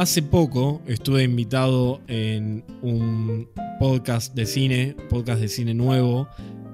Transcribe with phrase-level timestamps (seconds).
[0.00, 6.26] Hace poco estuve invitado en un podcast de cine, podcast de cine nuevo,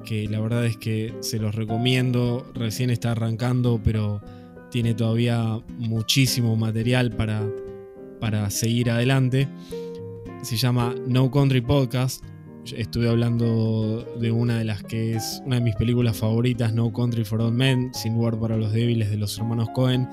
[0.04, 4.22] que la verdad es que se los recomiendo, recién está arrancando, pero
[4.70, 7.44] tiene todavía muchísimo material para,
[8.20, 9.48] para seguir adelante.
[10.42, 12.24] Se llama No Country Podcast.
[12.76, 17.24] Estuve hablando de una de las que es una de mis películas favoritas, No Country
[17.24, 20.08] for Old Men, Sin lugar para los débiles de los hermanos Cohen.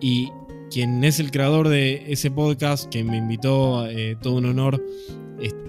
[0.00, 0.30] Y
[0.70, 4.82] quien es el creador de ese podcast, que me invitó, eh, todo un honor,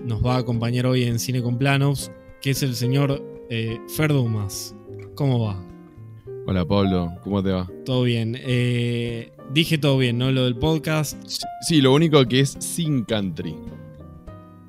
[0.06, 4.76] nos va a acompañar hoy en Cine con Planos, que es el señor eh, Ferdumas.
[5.16, 5.64] ¿Cómo va?
[6.48, 7.70] Hola Pablo, ¿cómo te va?
[7.86, 8.36] Todo bien.
[8.40, 10.32] Eh, dije todo bien, ¿no?
[10.32, 11.22] Lo del podcast.
[11.62, 13.56] Sí, lo único que es sin country.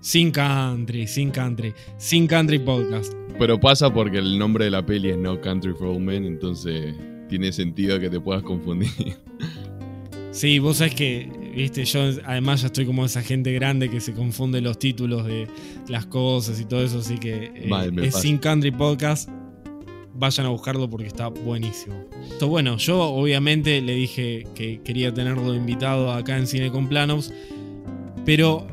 [0.00, 1.72] Sin country, sin country.
[1.96, 3.14] Sin country podcast.
[3.38, 6.94] Pero pasa porque el nombre de la peli es No Country for Old Men, entonces
[7.28, 8.90] tiene sentido que te puedas confundir.
[10.32, 14.12] Sí, vos sabés que, viste, yo además ya estoy como esa gente grande que se
[14.12, 15.48] confunde los títulos de
[15.88, 19.28] las cosas y todo eso, así que eh, es Sin Country Podcast.
[20.14, 22.04] Vayan a buscarlo porque está buenísimo.
[22.22, 27.32] Entonces, bueno, yo obviamente le dije que quería tenerlo invitado acá en Cine con Planos,
[28.24, 28.66] pero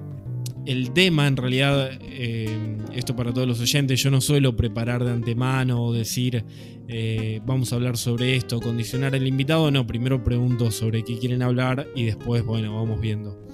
[0.67, 5.11] el tema, en realidad, eh, esto para todos los oyentes, yo no suelo preparar de
[5.11, 6.44] antemano o decir,
[6.88, 11.41] eh, vamos a hablar sobre esto, condicionar al invitado, no, primero pregunto sobre qué quieren
[11.41, 13.45] hablar y después, bueno, vamos viendo.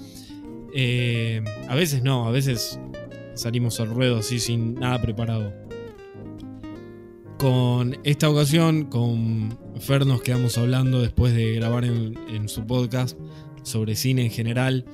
[0.75, 2.79] Eh, a veces no, a veces
[3.33, 5.53] salimos al ruedo así sin nada preparado.
[7.39, 13.17] Con esta ocasión, con Fer nos quedamos hablando después de grabar en, en su podcast
[13.63, 14.85] sobre cine en general.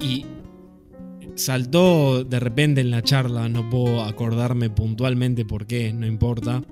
[0.00, 0.26] Y
[1.38, 6.62] saltó de repente en la charla, no puedo acordarme puntualmente por qué, no importa.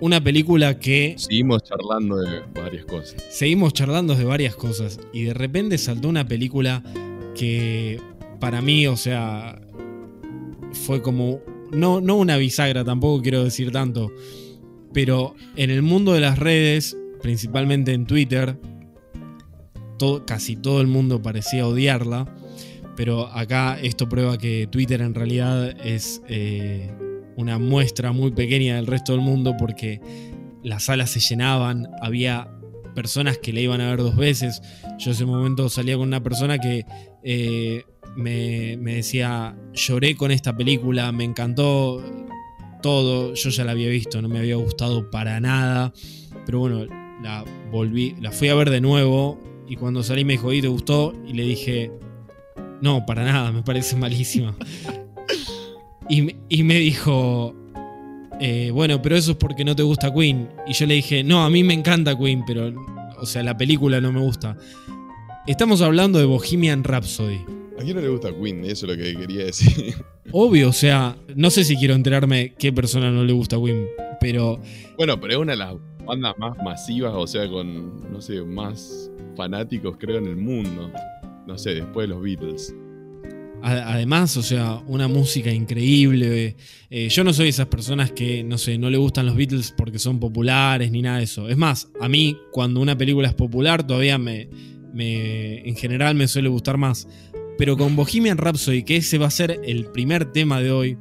[0.00, 1.14] Una película que...
[1.18, 3.22] Seguimos charlando de varias cosas.
[3.30, 4.98] Seguimos charlando de varias cosas.
[5.12, 6.82] Y de repente saltó una película
[7.34, 8.00] que
[8.40, 9.60] para mí, o sea,
[10.72, 11.40] fue como...
[11.70, 14.10] No, no una bisagra, tampoco quiero decir tanto.
[14.92, 18.58] Pero en el mundo de las redes, principalmente en Twitter,
[20.26, 22.26] casi todo el mundo parecía odiarla
[22.96, 26.92] pero acá esto prueba que Twitter en realidad es eh,
[27.36, 30.00] una muestra muy pequeña del resto del mundo porque
[30.62, 32.50] las salas se llenaban, había
[32.94, 34.60] personas que le iban a ver dos veces.
[34.98, 36.84] Yo ese momento salía con una persona que
[37.22, 37.84] eh,
[38.16, 42.02] me, me, decía, lloré con esta película, me encantó
[42.82, 45.92] todo, yo ya la había visto, no me había gustado para nada,
[46.44, 46.86] pero bueno,
[47.22, 50.68] la volví, la fui a ver de nuevo y cuando salí me dijo, ¿y te
[50.68, 51.14] gustó?
[51.26, 51.92] Y le dije,
[52.80, 54.54] no, para nada, me parece malísima.
[56.08, 57.54] y, me dijo,
[58.40, 60.48] eh, bueno, pero eso es porque no te gusta Queen.
[60.66, 62.72] Y yo le dije, no, a mí me encanta Queen, pero,
[63.18, 64.56] o sea, la película no me gusta.
[65.46, 67.40] Estamos hablando de Bohemian Rhapsody.
[67.78, 68.64] ¿A quién no le gusta Queen?
[68.64, 69.94] Eso es lo que quería decir.
[70.32, 73.86] Obvio, o sea, no sé si quiero enterarme qué persona no le gusta Queen,
[74.20, 74.60] pero...
[74.96, 75.74] Bueno, pero es una de las
[76.04, 80.90] bandas más masivas, o sea, con, no sé, más fanáticos creo en el mundo
[81.46, 82.74] no sé, después de los Beatles.
[83.62, 86.56] Además, o sea, una música increíble.
[86.88, 89.98] Eh, yo no soy esas personas que, no sé, no le gustan los Beatles porque
[89.98, 91.48] son populares ni nada de eso.
[91.48, 94.48] Es más, a mí cuando una película es popular todavía me,
[94.94, 97.06] me en general me suele gustar más.
[97.58, 100.98] Pero con Bohemian Rhapsody, que ese va a ser el primer tema de hoy,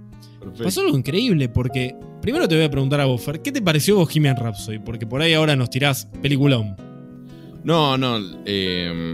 [0.61, 4.35] pasó algo increíble porque primero te voy a preguntar a Boffer, ¿qué te pareció Bohemian
[4.35, 4.79] Rhapsody?
[4.79, 6.75] Porque por ahí ahora nos tirás peliculón.
[7.63, 9.13] No, no, eh,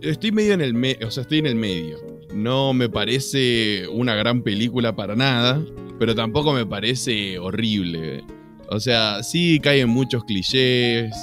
[0.00, 1.98] Estoy medio en el o sea, estoy en el medio.
[2.32, 5.64] No me parece una gran película para nada,
[5.98, 8.24] pero tampoco me parece horrible.
[8.68, 11.14] O sea, sí caen muchos clichés,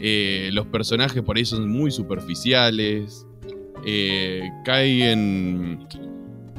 [0.00, 3.26] eh, los personajes por ahí son muy superficiales,
[3.84, 5.86] eh, caen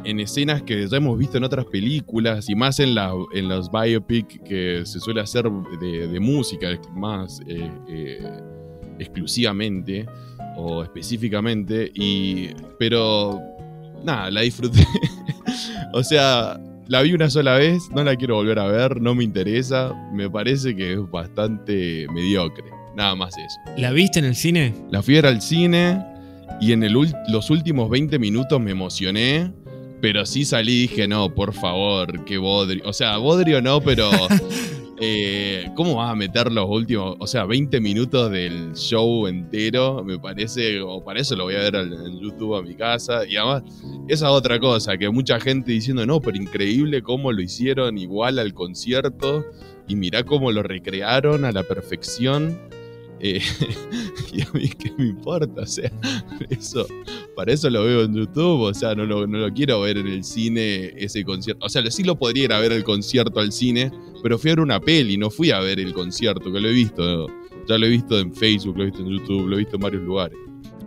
[0.04, 3.70] en escenas que ya hemos visto en otras películas y más en, la, en los
[3.72, 5.50] biopic que se suele hacer
[5.82, 8.20] de, música más eh,
[9.00, 10.06] exclusivamente
[10.56, 13.40] o específicamente, y, pero
[14.04, 14.86] nada, la disfruté.
[15.94, 19.24] o sea, la vi una sola vez, no la quiero volver a ver, no me
[19.24, 22.66] interesa, me parece que es bastante mediocre,
[22.96, 23.78] nada más eso.
[23.78, 24.74] ¿La viste en el cine?
[24.92, 26.04] La fui a ver al cine
[26.60, 26.94] y en el,
[27.28, 29.52] los últimos 20 minutos me emocioné.
[30.02, 32.84] Pero sí salí y dije, no, por favor, que bodrio.
[32.86, 34.10] O sea, bodrio no, pero
[35.02, 40.04] Eh, ¿Cómo vas a meter los últimos, o sea, 20 minutos del show entero?
[40.04, 43.26] Me parece, o para eso lo voy a ver en YouTube a mi casa.
[43.26, 43.64] Y además,
[44.10, 48.54] esa otra cosa, que mucha gente diciendo, no, pero increíble cómo lo hicieron igual al
[48.54, 49.46] concierto.
[49.88, 52.60] Y mirá cómo lo recrearon a la perfección.
[53.20, 53.42] Eh,
[54.34, 55.92] y a mí qué me importa, o sea,
[56.50, 56.88] eso,
[57.36, 60.08] para eso lo veo en YouTube, o sea, no lo, no lo quiero ver en
[60.08, 61.66] el cine ese concierto.
[61.66, 63.92] O sea, sí lo podría ir a ver el concierto al cine,
[64.24, 66.74] pero fui a ver una peli, no fui a ver el concierto, que lo he
[66.74, 67.28] visto.
[67.68, 69.82] Ya lo he visto en Facebook, lo he visto en YouTube, lo he visto en
[69.82, 70.38] varios lugares.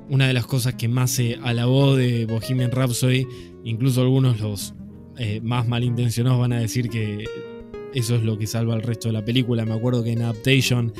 [0.08, 3.26] Una de las cosas que más se alabó de Bohemian Rhapsody,
[3.64, 4.75] incluso algunos los
[5.17, 7.25] eh, más malintencionados van a decir que
[7.94, 9.64] eso es lo que salva al resto de la película.
[9.64, 10.93] Me acuerdo que en Adaptation,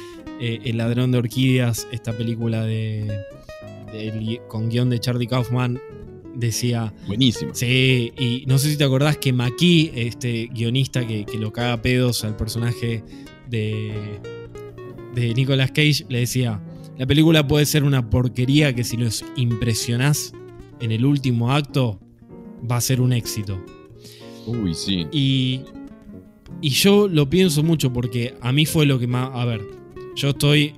[0.43, 3.25] eh, El ladrón de orquídeas, esta película de,
[4.49, 5.81] con guion de Charlie Kaufman,
[6.35, 6.93] decía.
[7.07, 7.55] Buenísimo.
[7.55, 11.81] Sí, y no sé si te acordás que Maki, este guionista que, que lo caga
[11.81, 13.05] pedos al personaje
[13.49, 14.19] de,
[15.15, 16.61] de Nicolas Cage, le decía:
[16.99, 20.33] La película puede ser una porquería que si los impresionás
[20.81, 22.01] en el último acto,
[22.69, 23.65] va a ser un éxito.
[24.47, 25.07] Uy, sí.
[25.13, 25.61] Y
[26.63, 29.31] y yo lo pienso mucho porque a mí fue lo que más.
[29.35, 29.63] A ver,
[30.15, 30.75] yo estoy.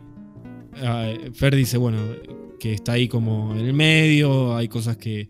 [0.74, 1.98] Uh, Fer dice, bueno,
[2.58, 5.28] que está ahí como en el medio, hay cosas que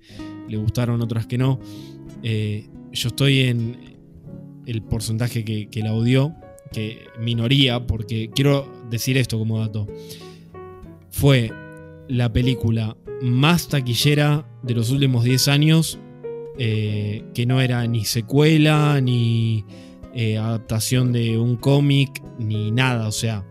[0.48, 1.58] le gustaron, otras que no.
[2.22, 3.76] Eh, yo estoy en
[4.66, 6.34] el porcentaje que, la odió,
[6.72, 9.86] que minoría, porque quiero decir esto como dato.
[11.10, 11.50] Fue
[12.08, 15.98] la película más taquillera de los últimos 10 años,
[16.56, 19.64] eh, que no era ni secuela, ni
[20.14, 23.44] eh, adaptación de un cómic, ni nada, o sea,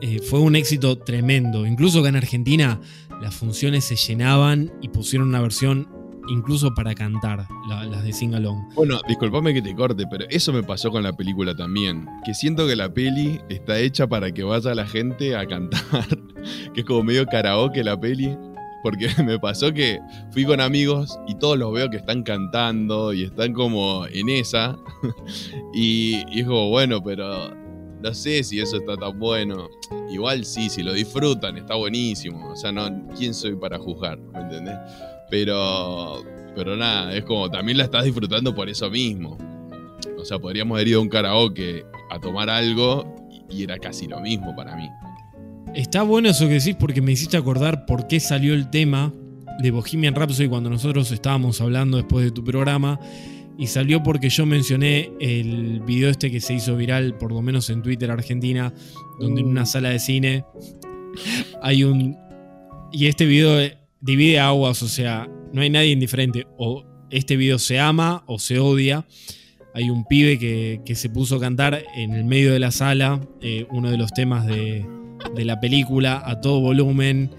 [0.00, 1.66] eh, fue un éxito tremendo.
[1.66, 2.80] Incluso que en Argentina
[3.20, 5.88] las funciones se llenaban y pusieron una versión
[6.28, 8.72] incluso para cantar, las de Sing Along.
[8.74, 12.06] Bueno, disculpame que te corte, pero eso me pasó con la película también.
[12.24, 16.06] Que siento que la peli está hecha para que vaya la gente a cantar.
[16.74, 18.36] que es como medio karaoke la peli.
[18.82, 19.98] Porque me pasó que
[20.30, 24.78] fui con amigos y todos los veo que están cantando y están como en esa.
[25.74, 27.50] y, y es como, bueno, pero
[28.02, 29.68] no sé si eso está tan bueno.
[30.10, 32.50] Igual sí, si lo disfrutan, está buenísimo.
[32.50, 34.18] O sea, no, ¿quién soy para juzgar?
[34.18, 34.76] ¿Me entendés?
[35.30, 36.24] Pero,
[36.54, 39.36] pero nada, es como también la estás disfrutando por eso mismo.
[40.18, 43.16] O sea, podríamos haber ido a un karaoke a tomar algo
[43.48, 44.88] y era casi lo mismo para mí.
[45.74, 49.12] Está bueno eso que decís porque me hiciste acordar por qué salió el tema
[49.60, 52.98] de Bohemian Rhapsody cuando nosotros estábamos hablando después de tu programa.
[53.60, 57.68] Y salió porque yo mencioné el video este que se hizo viral, por lo menos
[57.68, 58.72] en Twitter Argentina,
[59.18, 60.46] donde en una sala de cine
[61.62, 62.16] hay un...
[62.90, 63.70] Y este video
[64.00, 66.46] divide aguas, o sea, no hay nadie indiferente.
[66.56, 69.06] O este video se ama o se odia.
[69.74, 73.66] Hay un pibe que, se puso a cantar en el medio de la sala eh,
[73.70, 74.86] uno de los temas de,
[75.36, 77.30] de la película a todo volumen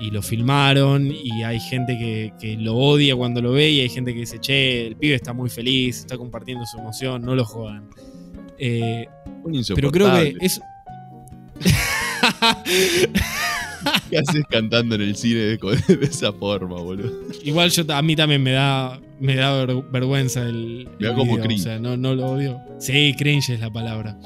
[0.00, 4.12] y lo filmaron y hay gente que, lo odia cuando lo ve y hay gente
[4.12, 7.88] que dice, che, el pibe está muy feliz, está compartiendo su emoción, no lo jodan.
[8.58, 9.06] Eh,
[9.74, 10.60] pero creo que es...
[14.10, 15.58] ¿Qué haces cantando en el cine de,
[16.02, 17.12] esa forma, boludo?
[17.44, 20.88] Igual yo, a mí también me da, me da vergüenza el...
[20.98, 21.60] Me da como cringe.
[21.60, 22.60] O sea, no, no lo odio.
[22.78, 24.18] Sí, cringe es la palabra.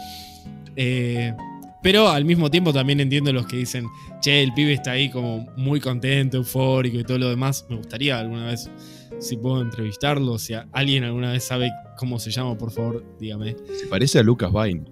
[0.77, 1.33] Eh,
[1.83, 3.89] pero al mismo tiempo también entiendo los que dicen,
[4.21, 7.67] che, el pibe está ahí como muy contento, eufórico y todo lo demás.
[7.69, 8.71] Me gustaría alguna vez,
[9.19, 13.57] si puedo entrevistarlo, si alguien alguna vez sabe cómo se llama, por favor, dígame.
[13.79, 14.85] Se parece a Lucas Vine.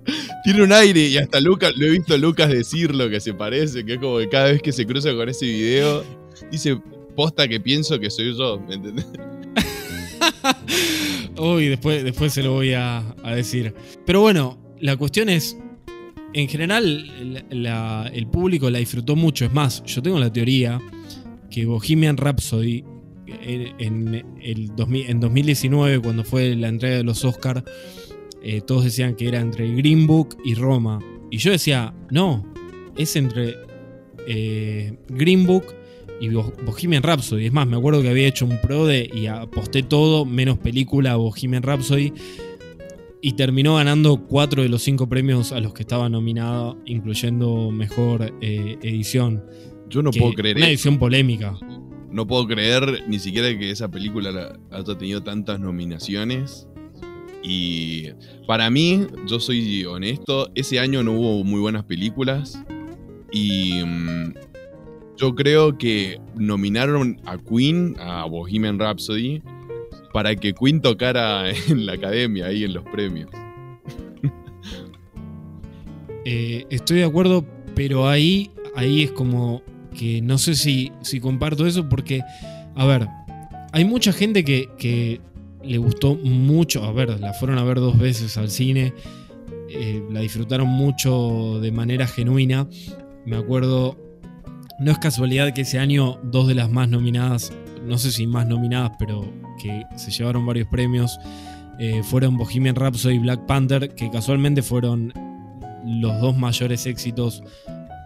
[0.43, 3.85] Tiene un aire y hasta Lucas, lo he visto a Lucas decirlo que se parece,
[3.85, 6.05] que es como que cada vez que se cruza con ese video,
[6.51, 6.77] dice,
[7.15, 9.07] posta que pienso que soy yo, ¿me entendés?
[11.39, 13.75] Uy, después, después se lo voy a decir.
[14.05, 15.57] Pero bueno, la cuestión es,
[16.33, 17.45] en general
[18.13, 19.45] el público la disfrutó mucho.
[19.45, 20.81] Es más, yo tengo la teoría
[21.51, 22.85] que Bohemian Rhapsody
[23.27, 27.63] en, el 2019, cuando fue la entrega de los Oscars,
[28.43, 31.01] eh, todos decían que era entre Green Book y Roma.
[31.31, 32.45] Y yo decía, no,
[32.97, 33.57] es entre
[34.27, 35.65] eh, Green Book
[36.21, 37.47] y Bohemian Rhapsody.
[37.47, 41.17] Es más, me acuerdo que había hecho un pro de y aposté todo, menos película
[41.17, 42.13] Bohemian Rhapsody
[43.23, 48.35] y terminó ganando cuatro de los cinco premios a los que estaba nominado, incluyendo mejor
[48.41, 49.45] eh, edición.
[49.89, 51.59] Yo no puedo creer Una edición polémica.
[52.11, 56.67] No puedo creer ni siquiera que esa película haya tenido tantas nominaciones.
[57.43, 58.09] Y
[58.47, 62.63] para mí, yo soy honesto, ese año no hubo muy buenas películas.
[63.33, 64.35] Y mm,
[65.17, 69.43] yo creo que nominaron a Queen, a Bohemian Rhapsody,
[70.13, 73.31] para que Queen tocara en la academia, ahí en los premios.
[76.27, 79.63] Eh, estoy de acuerdo, pero ahí, ahí es como
[79.99, 82.21] que no sé si, si comparto eso porque,
[82.77, 83.09] a ver,
[83.73, 85.23] hay mucha gente que, que,
[85.65, 88.93] le gustó mucho, a ver, la fueron a ver dos veces al cine,
[89.71, 92.69] eh, la disfrutaron mucho de manera genuina
[93.25, 93.97] me acuerdo,
[94.79, 97.53] no es casualidad que ese año dos de las más nominadas,
[97.85, 101.19] no sé si más nominadas, pero que se llevaron varios premios,
[101.79, 105.13] eh, fueron Bohemian Rhapsody y Black Panther, que casualmente fueron
[105.85, 107.43] los dos mayores éxitos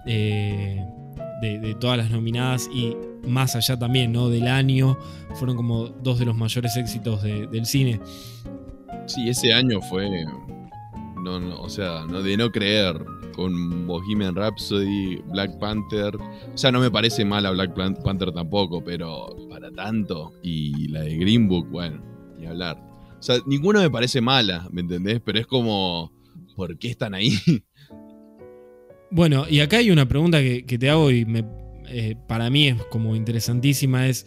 [0.07, 0.85] eh,
[1.41, 2.97] de, todas las nominadas y
[3.27, 4.29] más allá también, ¿no?
[4.29, 4.97] Del año,
[5.35, 8.01] fueron como dos de los mayores éxitos del cine.
[9.07, 10.09] Sí, ese año fue,
[11.23, 16.81] no, o sea, no, de no creer, con Bohemian Rhapsody, Black Panther, o sea, no
[16.81, 19.37] me parece mala Black Panther tampoco, pero
[19.71, 22.03] tanto, y la de Green Book, bueno,
[22.39, 22.79] ni hablar.
[23.19, 25.21] O sea, ninguna me parece mala, ¿me entendés?
[25.25, 26.13] Pero es como,
[26.57, 27.33] ¿por qué están ahí?
[29.11, 31.45] Bueno, y acá hay una pregunta que, te hago y me,
[31.87, 34.27] eh, para mí es como interesantísima, es,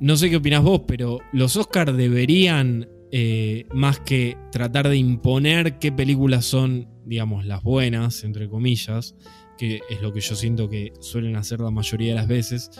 [0.00, 5.78] no sé qué opinas vos, pero los Oscars deberían, eh, más que tratar de imponer
[5.78, 9.14] qué películas son, digamos, las buenas, entre comillas,
[9.56, 12.72] que es lo que yo siento que suelen hacer la mayoría de las veces,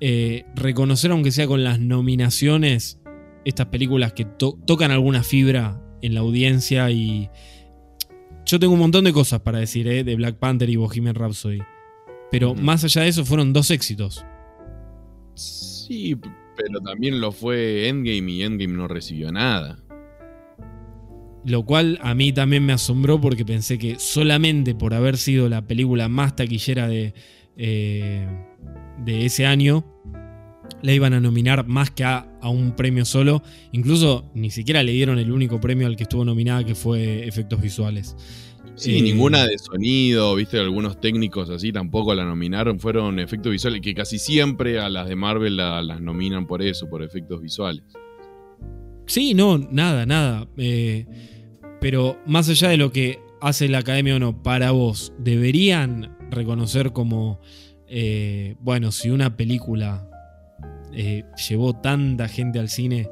[0.00, 3.00] eh, reconocer, aunque sea con las nominaciones,
[3.44, 7.28] estas películas que tocan alguna fibra en la audiencia y
[8.46, 10.02] yo tengo un montón de cosas para decir ¿eh?
[10.02, 11.60] de Black Panther y Bohemian Rhapsody.
[12.30, 14.24] Pero más allá de eso, fueron dos éxitos.
[15.34, 16.16] Sí,
[16.56, 19.78] pero también lo fue Endgame y Endgame no recibió nada.
[21.44, 25.66] Lo cual a mí también me asombró porque pensé que solamente por haber sido la
[25.66, 27.14] película más taquillera de,
[27.56, 28.28] eh,
[29.04, 29.84] de ese año,
[30.82, 33.42] la iban a nominar más que a, un premio solo.
[33.72, 37.60] Incluso ni siquiera le dieron el único premio al que estuvo nominada, que fue efectos
[37.60, 38.16] visuales.
[38.74, 43.82] Sí, eh, ninguna de sonido, viste, algunos técnicos así tampoco la nominaron, fueron efectos visuales,
[43.82, 47.82] que casi siempre a las de Marvel las nominan por eso, por efectos visuales.
[49.06, 50.48] Sí, no, nada, nada.
[50.56, 51.04] Eh,
[51.80, 56.92] pero más allá de lo que hace la academia o no, para vos, ¿deberían reconocer
[56.92, 57.40] como,
[57.90, 60.06] eh, bueno, si una película
[60.92, 63.10] eh, llevó tanta gente al cine.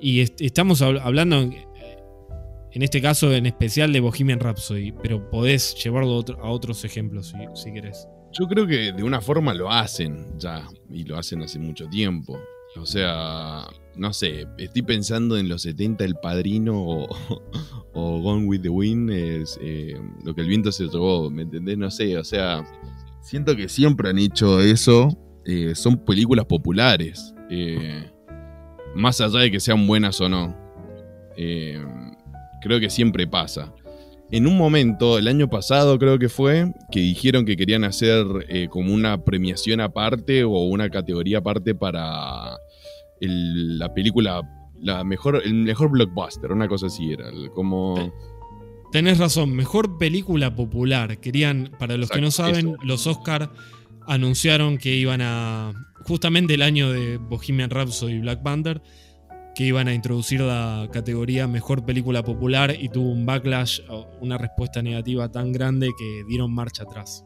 [0.00, 6.50] Y estamos hablando, en, este caso en especial, de Bohemian Rhapsody, pero podés llevarlo a
[6.50, 8.06] otros ejemplos si, querés.
[8.38, 12.38] Yo creo que de una forma lo hacen ya, y lo hacen hace mucho tiempo.
[12.78, 16.76] O sea, no sé, estoy pensando en los 70 El Padrino
[17.94, 21.78] o, Gone with the Wind, es, eh, lo que el viento se llevó, ¿me entendés?
[21.78, 22.62] No sé, o sea,
[23.26, 25.08] siento que siempre han hecho eso
[25.44, 27.34] eh, son películas populares.
[27.50, 28.08] Eh,
[28.94, 30.56] más allá de que sean buenas o no.
[31.36, 31.84] Eh,
[32.62, 33.72] creo que siempre pasa.
[34.30, 38.26] En un momento, el año pasado creo que fue, que dijeron que querían hacer
[38.70, 42.58] como una premiación aparte o una categoría aparte para
[43.20, 44.42] la película,
[44.80, 47.30] la mejor, el mejor blockbuster, una cosa así era.
[47.54, 48.12] Como...
[48.92, 51.18] Tenés razón, mejor película popular.
[51.18, 53.50] Querían, para los que no saben, los Oscar
[54.06, 55.72] anunciaron que iban a,
[56.04, 58.80] justamente el año de Bohemian Rhapsody y Black Panther,
[59.54, 63.80] que iban a introducir la categoría Mejor Película Popular y tuvo un backlash,
[64.20, 67.24] una respuesta negativa tan grande que dieron marcha atrás.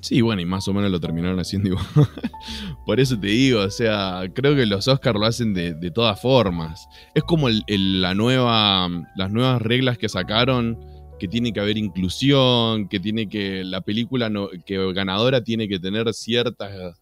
[0.00, 1.86] Sí, bueno, y más o menos lo terminaron haciendo igual.
[2.86, 6.86] Por eso te digo, o sea, creo que los Oscars lo hacen de, todas formas.
[7.14, 10.78] Es como la nueva, las nuevas reglas que sacaron
[11.24, 15.78] que tiene que haber inclusión, que tiene que la película no, que ganadora tiene que
[15.78, 17.00] tener ciertas,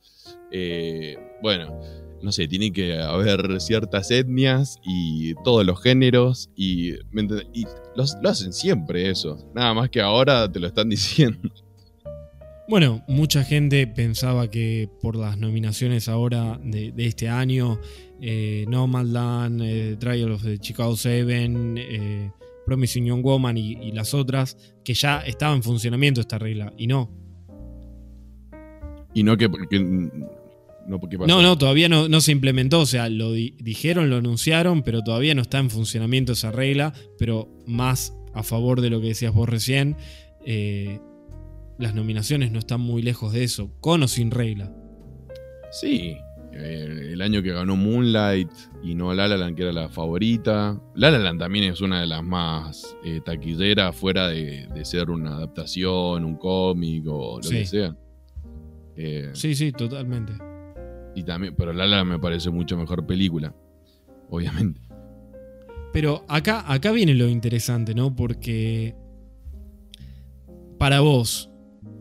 [0.52, 1.76] eh, bueno,
[2.22, 7.64] no sé, tiene que haber ciertas etnias y todos los géneros y, y
[7.96, 11.50] lo hacen siempre eso, nada más que ahora te lo están diciendo.
[12.68, 17.80] Bueno, mucha gente pensaba que por las nominaciones ahora de, este año,
[18.20, 22.30] eh, Nomadland, eh, Trial of the Chicago Seven, eh,
[22.66, 27.10] Promising Young Woman y, las otras, que ya estaba en funcionamiento esta regla, y no.
[29.14, 29.48] Y no que...
[29.48, 35.34] no, no, no, todavía no, se implementó, o sea, lo dijeron, lo anunciaron, pero todavía
[35.34, 39.48] no está en funcionamiento esa regla, pero más a favor de lo que decías vos
[39.48, 39.96] recién,
[40.46, 41.00] eh,
[41.78, 44.72] las nominaciones no están muy lejos de eso, con o sin regla.
[45.70, 46.16] Sí,
[46.54, 48.50] eh, el año que ganó Moonlight
[48.82, 50.80] y no La La Land, que era la favorita.
[50.94, 55.36] La La Land también es una de las más eh, taquilleras, fuera de, ser una
[55.36, 57.96] adaptación, un cómic o lo que sea.
[58.96, 60.34] Eh, sí, sí, totalmente.
[61.14, 63.54] Y también, pero La La Land me parece mucho mejor película,
[64.28, 64.80] obviamente.
[65.92, 68.14] Pero acá, acá viene lo interesante, ¿no?
[68.14, 68.94] Porque
[70.78, 71.50] para vos,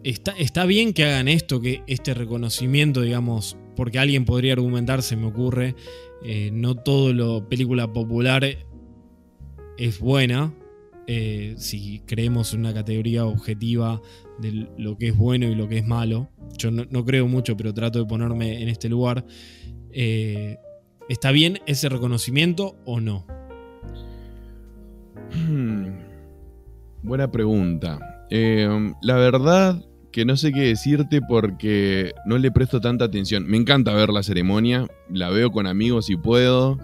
[0.03, 5.15] está, está bien que hagan esto, que este reconocimiento, digamos, porque alguien podría argumentar, se
[5.15, 5.73] me ocurre,
[6.23, 8.45] eh, no todo lo película popular
[9.75, 10.53] es buena.
[11.07, 13.99] eh, si creemos en una categoría objetiva
[14.37, 16.29] de lo que es bueno y lo que es malo.
[16.59, 19.25] Yo no, creo mucho, pero trato de ponerme en este lugar.
[19.89, 20.57] Eh,
[21.09, 23.25] ¿Está bien ese reconocimiento o no?
[25.33, 25.87] Hmm.
[27.01, 27.97] Buena pregunta.
[28.29, 33.47] La verdad que no sé qué decirte porque no le presto tanta atención.
[33.47, 36.77] Me encanta ver la ceremonia, la veo con amigos si puedo,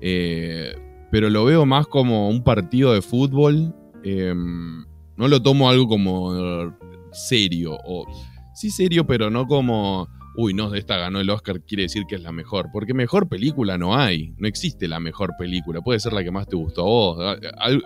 [0.00, 0.74] eh,
[1.10, 3.74] pero lo veo más como un partido de fútbol.
[4.04, 4.84] Em,
[5.16, 6.74] no lo tomo algo como
[7.12, 8.06] serio, o
[8.54, 12.22] sí serio, pero no como, uy, no, esta ganó el Oscar, quiere decir que es
[12.22, 16.22] la mejor, porque mejor película no hay, no existe la mejor película, puede ser la
[16.22, 17.38] que más te gustó a vos.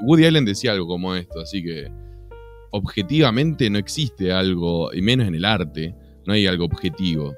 [0.02, 1.88] Woody Allen decía algo como esto, así que
[2.71, 5.95] objetivamente no existe algo, y menos en el arte,
[6.27, 7.35] no hay algo objetivo.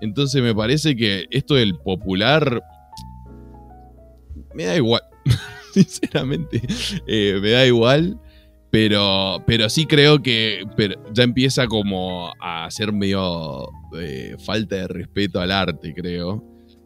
[0.00, 2.62] Entonces me parece que esto del popular
[4.54, 5.02] me da igual.
[5.72, 6.62] Sinceramente,
[7.06, 8.18] eh, me da igual.
[8.70, 10.62] Pero, pero sí creo que
[11.12, 16.44] ya empieza como a ser medio eh, falta de respeto al arte, creo.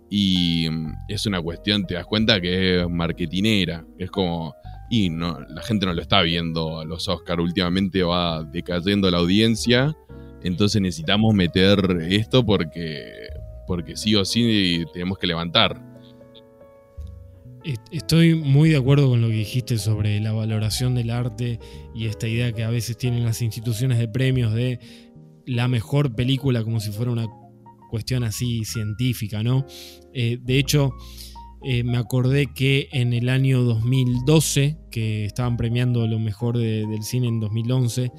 [0.08, 3.84] Y mm, es una cuestión, te das cuenta que es marketinera.
[3.98, 4.54] Es como,
[4.90, 7.42] y la gente no lo está viendo a los Oscars.
[7.42, 9.96] Últimamente va decayendo la audiencia.
[10.42, 11.78] Entonces necesitamos meter
[12.10, 13.28] esto porque,
[13.66, 15.82] porque sí o sí tenemos que levantar.
[17.90, 21.58] Estoy muy de acuerdo con lo que dijiste sobre la valoración del arte
[21.94, 24.80] y esta idea que a veces tienen las instituciones de premios de
[25.46, 27.26] la mejor película como si fuera una
[27.90, 29.64] cuestión así científica, ¿no?
[30.12, 30.92] Eh, de hecho,
[31.66, 37.28] eh, me acordé que en el año 2012, que estaban premiando lo mejor del cine
[37.28, 38.12] en 2011,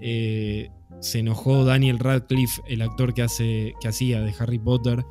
[0.00, 0.68] eh,
[1.00, 5.02] se enojó Daniel Radcliffe, el actor que, hace, que hacía de Harry Potter,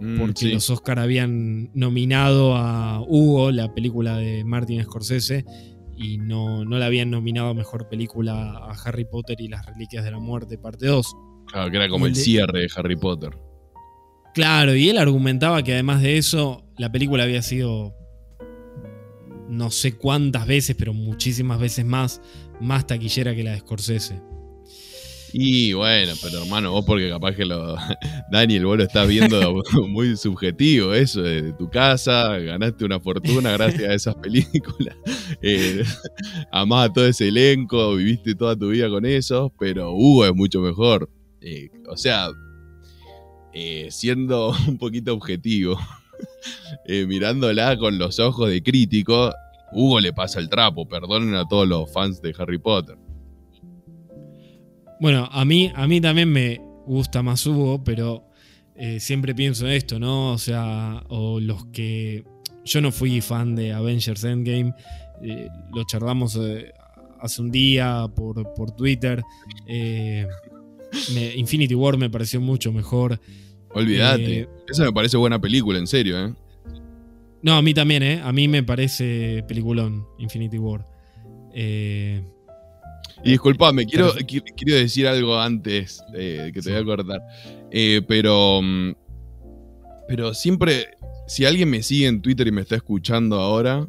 [0.00, 5.44] mm, porque los Oscar habían nominado a Hugo, la película de Martin Scorsese,
[5.96, 10.02] y no, no la habían nominado a mejor película a Harry Potter y las Reliquias
[10.04, 11.14] de la Muerte, parte 2.
[11.46, 13.30] Claro, que era como el cierre de Harry Potter.
[14.34, 17.94] Claro, y él argumentaba que además de eso, la película había sido
[19.48, 22.22] no sé cuántas veces, pero muchísimas veces más,
[22.60, 24.20] más taquillera que la de Scorsese.
[25.32, 27.76] Y bueno, pero hermano, vos porque capaz que lo.
[28.32, 33.88] Daniel, vos lo estás viendo muy subjetivo, eso, de tu casa, ganaste una fortuna gracias
[33.88, 34.96] a esas películas.
[35.42, 35.84] Eh,
[36.52, 40.60] amás a todo ese elenco, viviste toda tu vida con eso, pero Hugo es mucho
[40.60, 41.08] mejor.
[41.40, 42.28] Eh, o sea,
[43.52, 45.78] eh, siendo un poquito objetivo,
[46.86, 49.32] eh, mirándola con los ojos de crítico,
[49.72, 52.96] Hugo le pasa el trapo, perdonen a todos los fans de Harry Potter.
[55.00, 58.24] Bueno, a mí, a mí también me gusta más Hugo, pero
[58.74, 60.32] eh, siempre pienso en esto, ¿no?
[60.32, 62.24] O sea, o los que...
[62.62, 64.74] Yo no fui fan de Avengers Endgame,
[65.72, 66.38] lo charlamos
[67.20, 69.22] hace un día por, por Twitter.
[71.36, 73.20] Infinity War me pareció mucho mejor.
[73.72, 74.40] Olvídate.
[74.40, 76.34] Eh, Esa me parece buena película, en serio, ¿eh?
[77.42, 78.20] No, a mí también, ¿eh?
[78.22, 80.86] A mí me parece peliculón Infinity War.
[81.54, 82.22] Eh,
[83.24, 84.12] y disculpame, quiero,
[84.56, 87.20] quiero decir algo antes que te voy a cortar.
[88.06, 88.60] pero.
[88.62, 88.94] Mm,
[90.08, 90.88] pero siempre.
[91.26, 93.86] Si alguien me sigue en Twitter y me está escuchando ahora.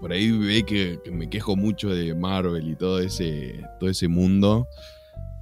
[0.00, 4.06] por ahí ve que, que, me quejo mucho de Marvel y todo ese, todo ese
[4.06, 4.66] mundo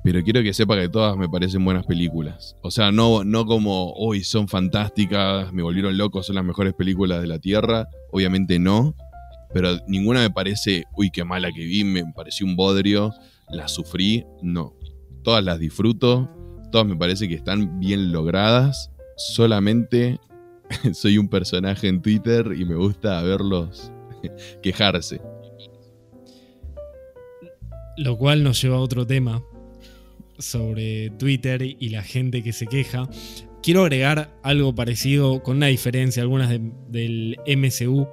[0.05, 2.57] pero quiero que sepa que todas me parecen buenas películas.
[2.63, 7.21] O sea, no, no como, hoy son fantásticas, me volvieron loco, son las mejores películas
[7.21, 7.89] de la Tierra.
[8.13, 8.95] Obviamente no.
[9.53, 13.13] Pero ninguna me parece, uy, qué mala que vi, me pareció un bodrio,
[13.51, 14.25] la sufrí.
[14.43, 14.75] No.
[15.25, 16.31] Todas las disfruto,
[16.71, 18.91] todas me parece que están bien logradas.
[19.17, 20.21] Solamente
[20.93, 23.93] soy un personaje en Twitter y me gusta verlos
[24.63, 25.21] quejarse.
[27.97, 29.43] Lo cual nos lleva a otro tema,
[30.39, 33.09] sobre Twitter y la gente que se queja.
[33.63, 36.51] Quiero agregar algo parecido con una diferencia, algunas
[36.89, 38.09] del MCU.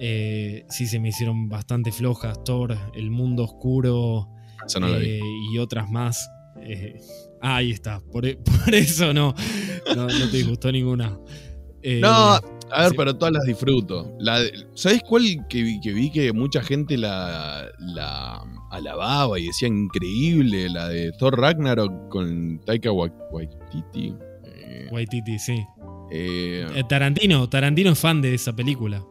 [0.00, 4.28] Eh, sí se me hicieron bastante flojas, Thor, El Mundo Oscuro
[4.82, 5.20] eh,
[5.52, 6.30] y otras más.
[6.62, 7.00] Eh,
[7.40, 9.34] ahí está, por, eso no,
[9.94, 11.18] no, te gustó ninguna.
[11.82, 12.40] no,
[12.70, 14.14] a ver, pero todas las disfruto.
[14.20, 14.40] La,
[14.74, 20.68] ¿Sabes cuál que vi, que vi que mucha gente la, la alababa y decía increíble
[20.68, 24.14] la de Thor Ragnarok con Taika Waititi.
[24.44, 25.64] Eh, Waititi, sí.
[26.10, 29.04] Eh, eh, Tarantino, Tarantino es fan de esa película.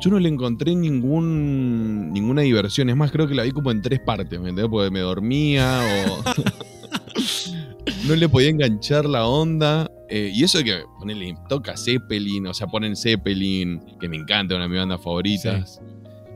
[0.00, 2.88] Yo no le encontré ningún, ninguna diversión.
[2.88, 4.68] Es más, creo que la vi como en tres partes, ¿me entiendes?
[4.70, 6.22] Porque me dormía o.
[8.08, 9.90] no le podía enganchar la onda.
[10.10, 14.64] y eso de que ponerle, toca Zeppelin, o sea, ponen Zeppelin, que me encanta, una
[14.64, 15.80] de mis bandas favoritas.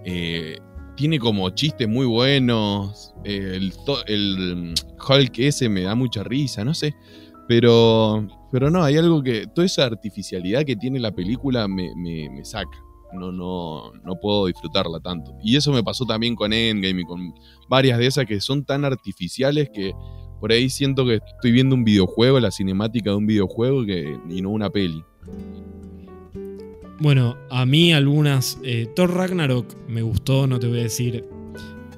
[0.04, 0.58] Eh,
[0.96, 3.14] tiene como chistes muy buenos.
[3.24, 3.72] El,
[4.06, 4.74] el
[5.08, 6.94] Hulk ese me da mucha risa, no sé.
[7.46, 9.46] Pero, pero no, hay algo que.
[9.46, 12.78] Toda esa artificialidad que tiene la película me, me, saca.
[13.12, 15.36] No, no, no puedo disfrutarla tanto.
[15.42, 17.34] Y eso me pasó también con Endgame y con
[17.68, 19.92] varias de esas que son tan artificiales que
[20.40, 24.42] por ahí siento que estoy viendo un videojuego, la cinemática de un videojuego que, y
[24.42, 25.02] no una peli.
[27.00, 28.58] Bueno, a mí algunas.
[28.62, 31.24] Eh, Thor Ragnarok me gustó, no te voy a decir.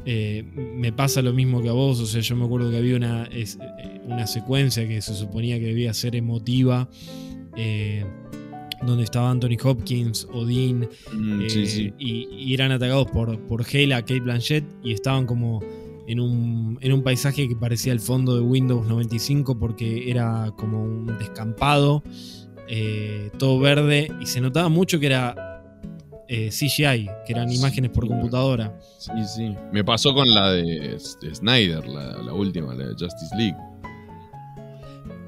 [0.08, 2.00] Eh, me pasa lo mismo que a vos.
[2.00, 3.46] O sea, yo me acuerdo que había una, eh,
[4.04, 6.88] una secuencia que se suponía que debía ser emotiva.
[8.82, 10.88] donde estaba Anthony Hopkins, Odin.
[11.12, 11.40] Mm,
[11.98, 14.64] y, eran atacados por, por Hela, Kate Blanchett.
[14.82, 15.62] Y estaban como.
[16.08, 20.84] En un, en un paisaje que parecía el fondo de Windows 95 porque era como
[20.84, 22.04] un descampado
[22.68, 25.62] eh, todo verde y se notaba mucho que era
[26.28, 28.76] eh, CGI, que eran imágenes por computadora.
[28.98, 29.54] Sí, sí.
[29.72, 33.56] Me pasó con la de, Snyder, la, última, la de Justice League.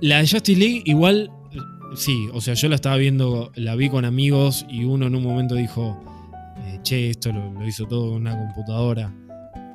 [0.01, 1.31] La de Justice League igual,
[1.95, 5.23] sí, o sea, yo la estaba viendo, la vi con amigos y uno en un
[5.23, 5.97] momento dijo,
[6.67, 9.15] eh, che, esto lo, hizo todo con una computadora.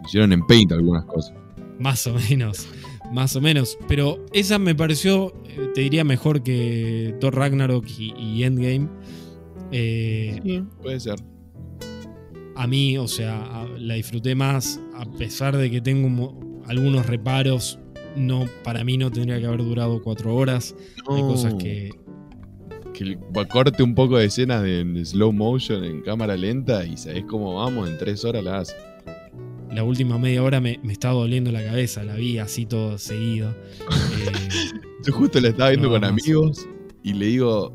[0.06, 1.34] Hicieron en Paint algunas cosas.
[1.80, 2.68] Más o menos
[3.14, 3.78] más o menos.
[3.88, 8.90] Pero esa me pareció, eh, te diría, mejor que Thor Ragnarok y, Endgame.
[9.72, 11.16] Eh, sí, puede ser.
[12.56, 17.80] A mí, o sea, la disfruté más, a pesar de que tengo algunos reparos.
[18.16, 20.76] No, para mí no tendría que haber durado cuatro horas.
[21.10, 21.90] Hay cosas que.
[22.94, 23.18] Que
[23.50, 27.90] corte un poco de escenas de, slow motion en cámara lenta y sabes cómo vamos,
[27.90, 28.76] en tres horas la hace
[29.74, 33.56] la última media hora me, me, estaba doliendo la cabeza, la vi así todo seguido.
[34.26, 36.68] Eh, Yo justo la estaba viendo con amigos
[37.04, 37.74] y le digo,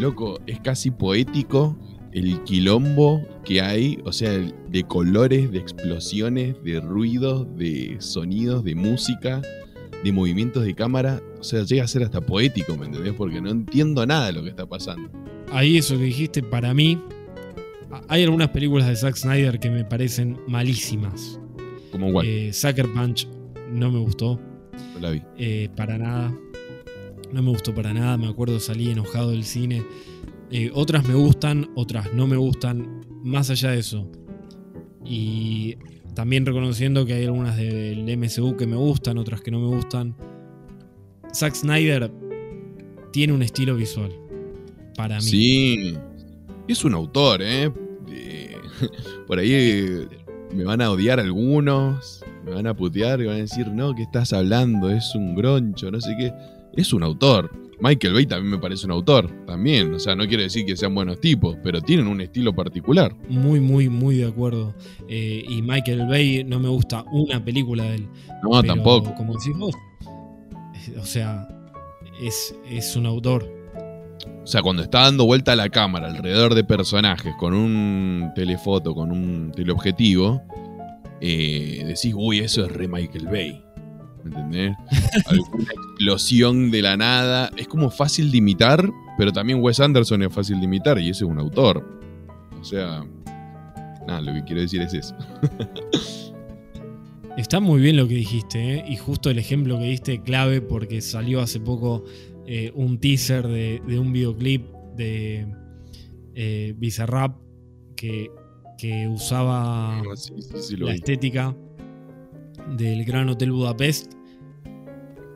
[0.00, 1.78] loco, es casi poético
[2.14, 8.74] el quilombo que hay, o sea, de colores, de explosiones, de ruidos, de sonidos, de
[8.76, 9.42] música,
[10.02, 11.20] de movimientos de cámara.
[11.40, 13.14] O sea, llega a ser hasta poético, ¿me entendés?
[13.14, 15.10] Porque no entiendo nada de lo que está pasando.
[15.52, 17.00] Ahí eso que dijiste, para mí,
[18.08, 21.40] hay algunas películas de Zack Snyder que me parecen malísimas.
[21.90, 22.26] ¿Como igual?
[22.26, 23.28] Eh, Sucker Punch
[23.70, 24.40] no me gustó.
[24.94, 25.22] No la vi.
[25.38, 26.34] Eh, para nada.
[27.32, 28.16] No me gustó para nada.
[28.16, 29.82] Me acuerdo salí enojado del cine.
[30.50, 33.00] Eh, otras me gustan, otras no me gustan.
[33.22, 34.10] Más allá de eso.
[35.04, 35.76] Y
[36.14, 40.16] también reconociendo que hay algunas del MCU que me gustan, otras que no me gustan.
[41.34, 42.10] Zack Snyder
[43.12, 44.12] tiene un estilo visual.
[44.96, 45.22] Para mí.
[45.22, 45.94] Sí.
[46.68, 47.70] Es un autor, ¿eh?
[49.26, 50.06] por ahí
[50.54, 54.02] me van a odiar algunos, me van a putear y van a decir, no, ¿qué
[54.02, 54.90] estás hablando?
[54.90, 56.32] Es un groncho, no sé qué.
[56.74, 57.50] Es un autor.
[57.80, 59.92] Michael Bay también me parece un autor, también.
[59.94, 63.14] O sea, no quiere decir que sean buenos tipos, pero tienen un estilo particular.
[63.28, 64.74] Muy, muy, muy de acuerdo.
[65.08, 68.08] Eh, y Michael Bay no me gusta una película de él.
[68.42, 69.14] No, tampoco.
[69.14, 69.74] Como decís vos,
[71.00, 71.48] o sea,
[72.20, 73.63] es, es un autor.
[74.42, 78.94] O sea, cuando está dando vuelta a la cámara alrededor de personajes con un telefoto,
[78.94, 80.42] con un teleobjetivo,
[81.20, 83.64] eh, decís, uy, eso es re Michael Bay.
[84.22, 84.76] ¿Me entendés?
[85.26, 87.50] Alguna explosión de la nada.
[87.56, 91.24] Es como fácil de imitar, pero también Wes Anderson es fácil de imitar y ese
[91.24, 91.86] es un autor.
[92.60, 93.04] O sea,
[94.06, 95.14] nada, lo que quiero decir es eso.
[97.36, 98.84] Está muy bien lo que dijiste, ¿eh?
[98.86, 102.04] y justo el ejemplo que diste clave porque salió hace poco
[102.46, 105.46] eh, un teaser de, un videoclip de
[106.34, 107.36] eh, Bizarrap
[107.96, 108.30] que,
[109.08, 110.02] usaba ah,
[110.78, 111.56] la estética
[112.76, 114.12] del Gran Hotel Budapest.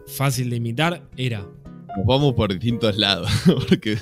[0.07, 1.49] Fácil de imitar, era.
[1.97, 3.31] Nos vamos por distintos lados,
[3.68, 3.97] porque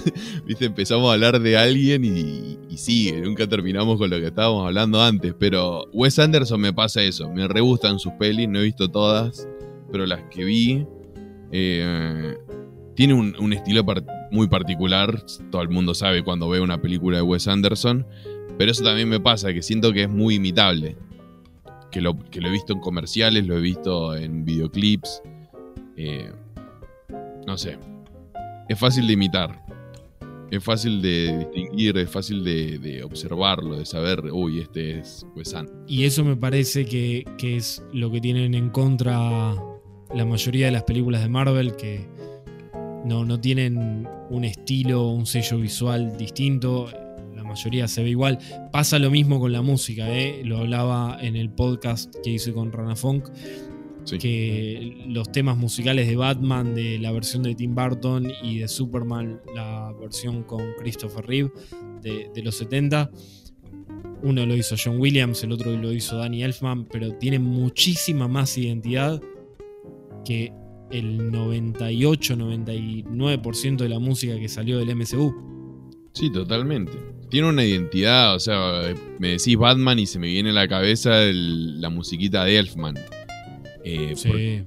[0.45, 0.65] ¿viste?
[0.65, 5.01] empezamos a hablar de alguien y, y sigue, nunca terminamos con lo que estábamos hablando
[5.01, 8.91] antes, pero Wes Anderson me pasa eso, me re gustan sus pelis, no he visto
[8.91, 9.49] todas,
[9.91, 10.87] pero las que vi
[11.53, 12.37] eh,
[12.97, 13.85] tiene un, estilo
[14.33, 15.23] muy particular.
[15.51, 18.07] Todo el mundo sabe cuando ve una película de Wes Anderson.
[18.59, 20.97] Pero eso también me pasa, que siento que es muy imitable.
[21.93, 25.23] Que lo, que lo he visto en comerciales, lo he visto en videoclips.
[25.97, 26.33] Eh,
[27.47, 27.79] no sé.
[28.69, 29.63] Es fácil de imitar.
[30.51, 35.85] Es fácil de distinguir, es fácil de, observarlo, de saber, uy, este es Wes Anderson.
[35.87, 39.55] Y eso me parece que, que es lo que tienen en contra
[40.15, 42.07] la mayoría de las películas de Marvel, que
[43.07, 46.89] no, no tienen un estilo, un sello visual distinto.
[47.35, 48.39] La mayoría se ve igual.
[48.73, 50.43] Pasa lo mismo con la música, ¿eh?
[50.45, 53.29] lo hablaba en el podcast que hice con Rana Funk.
[54.21, 59.41] Que los temas musicales de Batman, de la versión de Tim Burton y de Superman,
[59.53, 61.51] la versión con Christopher Reeve
[62.03, 63.11] de, los 70,
[64.23, 68.57] uno lo hizo John Williams, el otro lo hizo Danny Elfman, pero tiene muchísima más
[68.57, 69.21] identidad
[70.25, 70.53] que
[70.91, 75.35] el 98-99% de la música que salió del MCU.
[76.13, 76.93] Sí, totalmente.
[77.29, 81.11] Tiene una identidad, o sea, me decís Batman y se me viene a la cabeza
[81.33, 82.95] la musiquita de Elfman.
[83.85, 84.65] Eh, sí.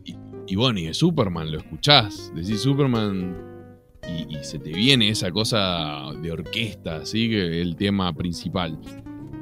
[0.47, 3.49] y, bueno, y de Superman, lo escuchás, decís Superman
[4.29, 8.79] y, se te viene esa cosa de orquesta, así que el tema principal.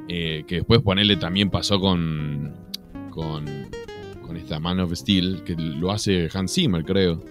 [0.08, 2.54] Eh, que después ponerle también pasó con,
[3.10, 3.44] con
[4.28, 7.24] con esta Man of Steel, que lo hace Hans Zimmer, creo.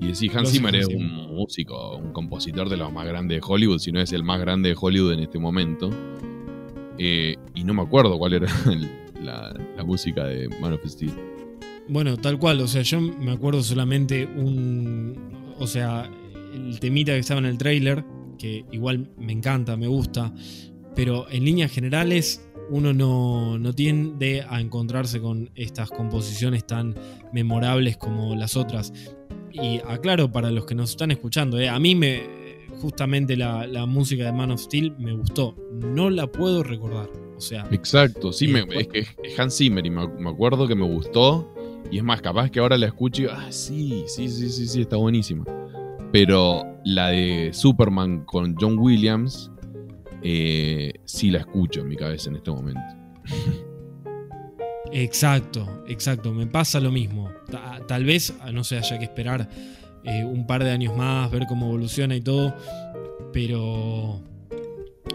[0.00, 3.78] Y decís, Hans Zimmer es un músico, un compositor de los más grandes de Hollywood,
[3.78, 5.90] si no es el más grande de Hollywood en este momento.
[6.96, 8.48] Eh, y no me acuerdo cuál era
[9.22, 11.12] la, música de Man of Steel.
[11.86, 15.54] Bueno, tal cual, o sea, yo me acuerdo solamente un.
[15.58, 16.10] O sea,
[16.54, 18.04] el temita que estaba en el trailer,
[18.38, 20.32] que igual me encanta, me gusta,
[20.94, 26.94] pero en líneas generales uno no, tiende a encontrarse con estas composiciones tan
[27.32, 28.92] memorables como las otras.
[29.52, 32.38] Y aclaro para los que nos están escuchando, eh, a mí me
[32.80, 35.56] justamente la, música de Man of Steel me gustó.
[35.72, 37.08] No la puedo recordar.
[37.36, 37.66] O sea.
[37.70, 41.52] Exacto, sí, es que es Hans Zimmer y me, acuerdo que me gustó.
[41.90, 44.80] Y es más, capaz que ahora la escucho y ah, sí, sí, sí, sí, sí,
[44.82, 45.44] está buenísima.
[46.12, 49.50] Pero la de Superman con John Williams
[50.22, 52.80] eh, sí la escucho en mi cabeza en este momento.
[54.92, 57.30] Exacto, exacto, me pasa lo mismo.
[57.86, 59.48] Tal vez, no sé, haya que esperar
[60.04, 62.54] eh, un par de años más, ver cómo evoluciona y todo,
[63.32, 64.22] pero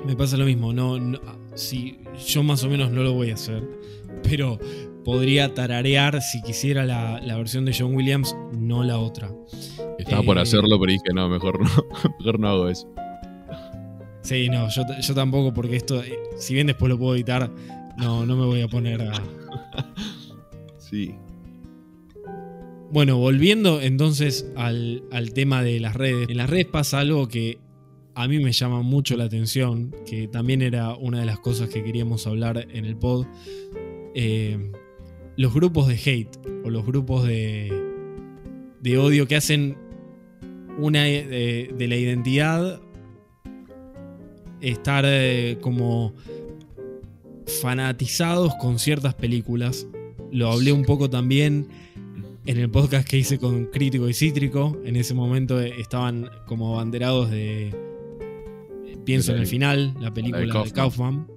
[0.05, 0.73] me pasa lo mismo.
[0.73, 0.97] No,
[1.55, 3.63] si yo más o menos no lo voy a hacer,
[4.23, 4.59] pero
[5.03, 9.31] podría tararear si quisiera la, versión de John Williams, no la otra.
[9.97, 11.69] Estaba por eh, hacerlo, pero dije no, mejor no,
[12.19, 12.93] mejor no hago eso.
[14.23, 17.51] Sí, no, yo, tampoco, porque esto, eh, si bien después lo puedo editar,
[17.97, 19.13] no, no me voy a poner a.
[20.77, 21.15] Sí.
[22.91, 25.01] Bueno, volviendo entonces al,
[25.33, 26.29] tema de las redes.
[26.29, 27.57] En las redes pasa algo que
[28.13, 31.83] a mí me llama mucho la atención, que también era una de las cosas que
[31.83, 33.25] queríamos hablar en el pod.
[34.13, 34.71] Eh,
[35.35, 37.73] los grupos de hate o los grupos de,
[38.81, 39.75] de odio que hacen
[40.77, 42.82] una de, de la identidad
[44.63, 46.13] estar eh, como
[47.61, 49.87] fanatizados con ciertas películas.
[50.31, 51.67] Lo hablé un poco también
[52.45, 54.79] en el podcast que hice con Crítico y Cítrico.
[54.85, 57.67] En ese momento eh, estaban como abanderados de.
[57.67, 61.27] Eh, pienso en el final, la película de Kaufman.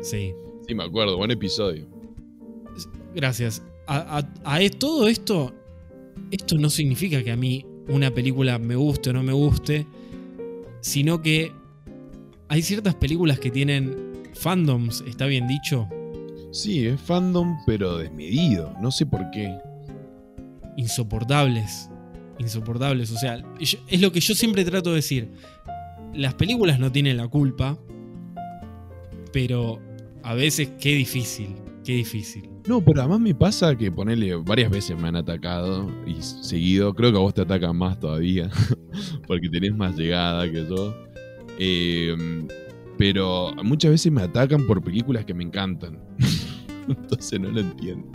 [0.00, 0.34] Sí.
[0.66, 1.86] Sí, me acuerdo, buen episodio.
[3.14, 3.62] Gracias.
[3.86, 4.24] A,
[4.78, 5.52] todo esto,
[6.30, 9.86] esto no significa que a mí una película me guste o no me guste,
[10.80, 11.52] sino que
[12.52, 13.96] hay ciertas películas que tienen
[14.34, 15.88] fandoms, ¿está bien dicho?
[16.50, 18.76] Sí, es fandom, pero desmedido.
[18.78, 19.56] No sé por qué.
[20.76, 21.88] Insoportables.
[22.38, 23.10] Insoportables.
[23.10, 25.30] O sea, es lo que yo siempre trato de decir.
[26.12, 27.78] Las películas no tienen la culpa,
[29.32, 29.80] pero
[30.22, 31.54] a veces qué difícil.
[31.82, 32.50] Qué difícil.
[32.68, 36.92] No, pero además me pasa que ponerle varias veces me han atacado y seguido.
[36.92, 38.50] Creo que a vos te atacan más todavía.
[39.26, 41.11] porque tenés más llegada que yo.
[41.58, 42.48] Em,
[42.98, 45.98] pero muchas veces me atacan por películas que me encantan.
[46.88, 48.06] Entonces no lo entiendo.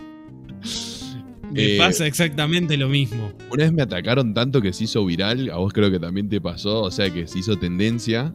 [1.52, 3.32] Me eh, pasa exactamente lo mismo.
[3.50, 6.40] Una vez me atacaron tanto que se hizo viral, a vos creo que también te
[6.40, 8.34] pasó, o sea que se hizo tendencia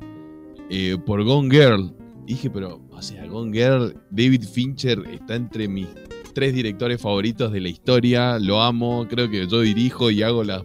[0.69, 1.93] eh, por Gone Girl.
[2.25, 5.87] dije, pero, o sea, Gone Girl, David Fincher está entre mis
[6.33, 10.63] tres directores favoritos de la historia, lo amo, creo que yo dirijo y hago la...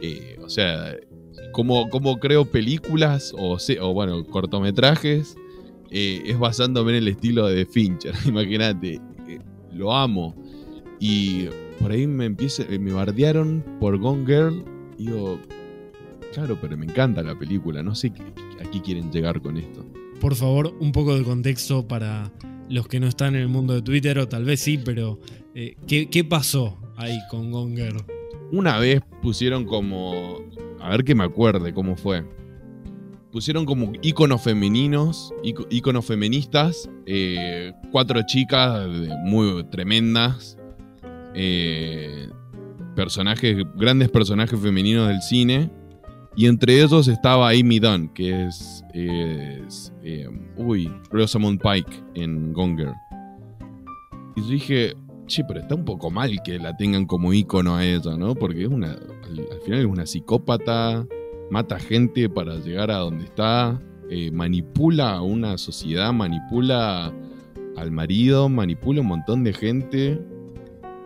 [0.00, 0.94] Eh, o sea,
[1.54, 5.36] como, creo películas o, o bueno, cortometrajes,
[5.90, 8.14] eh, es basándome en el estilo de Fincher.
[8.26, 9.38] Imagínate, eh,
[9.72, 10.34] lo amo.
[10.98, 11.46] Y
[11.80, 14.64] por ahí me empieza, eh, me bardearon por Gone Girl.
[14.98, 15.38] Y digo,
[16.32, 17.82] claro, pero me encanta la película.
[17.82, 18.12] No sé
[18.60, 19.86] a qué quieren llegar con esto.
[20.20, 22.32] Por favor, un poco de contexto para
[22.68, 25.20] los que no están en el mundo de Twitter, o tal vez sí, pero
[25.54, 28.02] ¿qué, ¿qué pasó ahí con Gone Girl?
[28.50, 30.38] Una vez pusieron como
[30.84, 32.22] a ver que me acuerde cómo fue.
[33.32, 38.86] Pusieron como íconos femeninos, íconos feministas, eh, cuatro chicas
[39.24, 40.58] muy tremendas,
[41.34, 42.28] eh,
[42.94, 45.70] personajes, grandes personajes femeninos del cine,
[46.36, 52.92] y entre ellos estaba Amy Dunn, que es, eh, uy, Rosamund Pike en Gonger.
[54.36, 54.94] Y yo dije,
[55.26, 58.34] che, pero está un poco mal que la tengan como ícono a ella, ¿no?
[58.34, 58.98] Porque es una,
[59.38, 61.06] al, final es una psicópata,
[61.50, 63.80] mata gente para llegar a donde está.
[64.10, 67.12] eh, manipula a una sociedad, manipula
[67.76, 70.20] al marido, manipula un montón de gente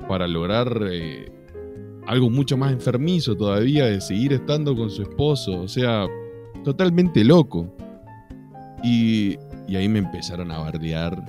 [0.09, 1.31] para lograr eh,
[2.07, 5.61] algo mucho más enfermizo todavía de seguir estando con su esposo.
[5.61, 6.07] O sea,
[6.65, 7.73] totalmente loco.
[8.83, 9.37] Y,
[9.67, 11.25] y ahí me empezaron a bardear.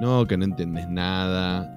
[0.00, 1.75] No, que no entendés nada.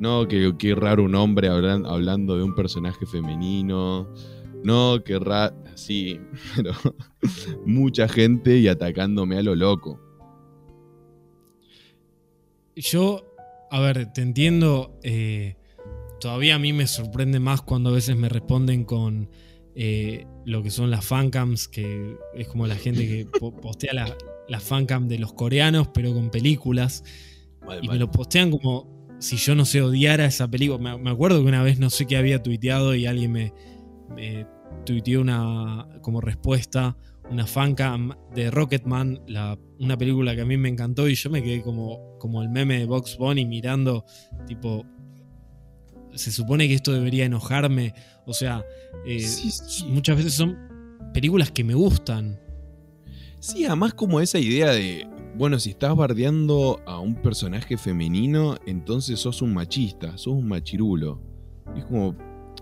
[0.00, 4.12] No, que qué raro un hombre hablando de un personaje femenino.
[4.62, 5.56] No, qué raro.
[5.74, 6.20] Sí,
[6.56, 6.72] pero
[7.66, 10.00] mucha gente y atacándome a lo loco.
[12.76, 13.24] Yo,
[13.70, 14.98] a ver, te entiendo.
[15.02, 15.56] Eh,
[16.20, 19.28] todavía a mí me sorprende más cuando a veces me responden con
[19.74, 23.26] eh, lo que son las fancams, que es como la gente que
[23.62, 24.16] postea las
[24.48, 27.04] la fancam de los coreanos, pero con películas.
[27.80, 30.98] y me lo postean como si yo no sé odiara esa película.
[30.98, 33.52] Me, acuerdo que una vez no sé qué había tuiteado y alguien me,
[34.14, 34.46] me
[34.84, 36.96] tuiteó una como respuesta
[37.30, 41.42] una fancam de Rocketman, la, una película que a mí me encantó y yo me
[41.42, 44.04] quedé como, como el meme de Box Bunny mirando,
[44.46, 44.84] tipo,
[46.14, 47.94] se supone que esto debería enojarme,
[48.26, 48.64] o sea,
[49.06, 49.26] eh,
[49.86, 50.58] muchas veces son
[51.12, 52.38] películas que me gustan.
[53.40, 59.18] Sí, además como esa idea de, bueno, si estás bardeando a un personaje femenino, entonces
[59.18, 61.20] sos un machista, sos un machirulo.
[61.76, 62.14] es como,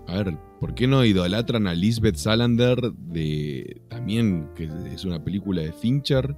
[0.07, 5.61] a ver, ¿por qué no idolatran a Lisbeth Salander de también que es una película
[5.61, 6.35] de Fincher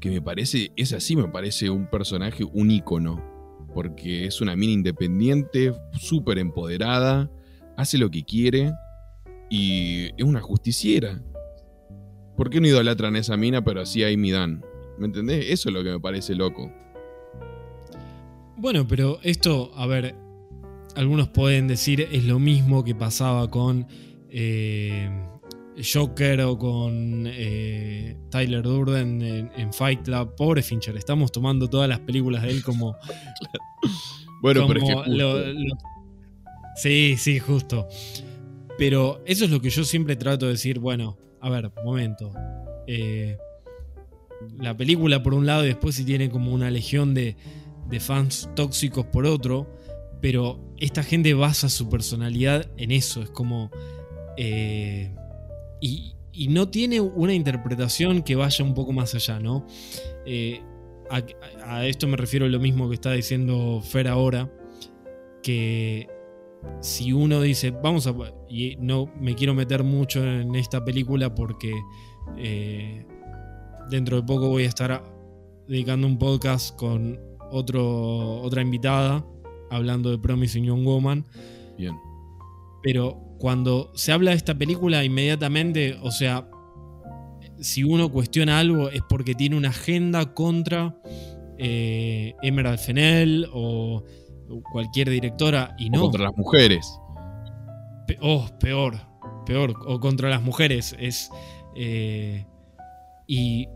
[0.00, 3.22] que me parece es así, me parece un personaje un ícono
[3.74, 7.30] porque es una mina independiente, súper empoderada,
[7.76, 8.72] hace lo que quiere
[9.50, 11.22] y es una justiciera.
[12.36, 14.64] ¿Por qué no idolatran a esa mina pero así a Amy Dan?
[15.00, 15.46] ¿Me entendés?
[15.48, 16.70] Eso es lo que me parece loco.
[18.58, 20.14] Bueno, pero esto, a ver,
[20.94, 23.86] algunos pueden decir es lo mismo que pasaba con
[24.28, 25.08] eh,
[25.82, 30.34] Joker o con eh, Tyler Durden en, Fight Club.
[30.36, 32.94] Pobre Fincher, estamos tomando todas las películas de él como.
[34.42, 35.56] bueno, pero es
[36.76, 37.88] Sí, sí, justo.
[38.76, 40.78] Pero eso es lo que yo siempre trato de decir.
[40.78, 42.34] Bueno, a ver, momento.
[42.86, 43.38] Eh,
[44.58, 47.36] la película por un lado y después si tiene como una legión de,
[47.88, 49.66] de fans tóxicos por otro
[50.20, 53.70] pero esta gente basa su personalidad en eso, es como...
[54.36, 55.14] Eh,
[55.80, 56.14] y,
[56.48, 59.66] no tiene una interpretación que vaya un poco más allá, ¿no?
[60.24, 60.62] Eh,
[61.10, 64.50] a, esto me refiero lo mismo que está diciendo Fer ahora,
[65.42, 66.08] que
[66.80, 68.14] si uno dice, vamos a...
[68.48, 71.74] Y no me quiero meter mucho en esta película porque
[72.38, 73.04] eh,
[73.90, 75.02] dentro de poco voy a estar
[75.66, 77.18] dedicando un podcast con
[77.50, 79.24] otro, otra invitada
[79.70, 81.24] hablando de Promising Young Woman.
[81.76, 81.96] Bien.
[82.82, 86.48] Pero cuando se habla de esta película, inmediatamente, o sea,
[87.60, 90.96] si uno cuestiona algo es porque tiene una agenda contra
[91.58, 94.02] eh, Emerald Fennell o
[94.72, 96.00] cualquier directora y no.
[96.02, 96.98] contra las mujeres.
[98.20, 98.96] oh, peor,
[99.46, 99.74] peor.
[99.86, 100.96] O contra las mujeres.
[100.98, 101.30] Es.
[101.76, 102.44] Eh,
[103.26, 103.68] y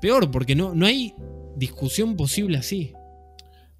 [0.00, 1.14] peor, porque no, no hay
[1.56, 2.92] discusión posible así.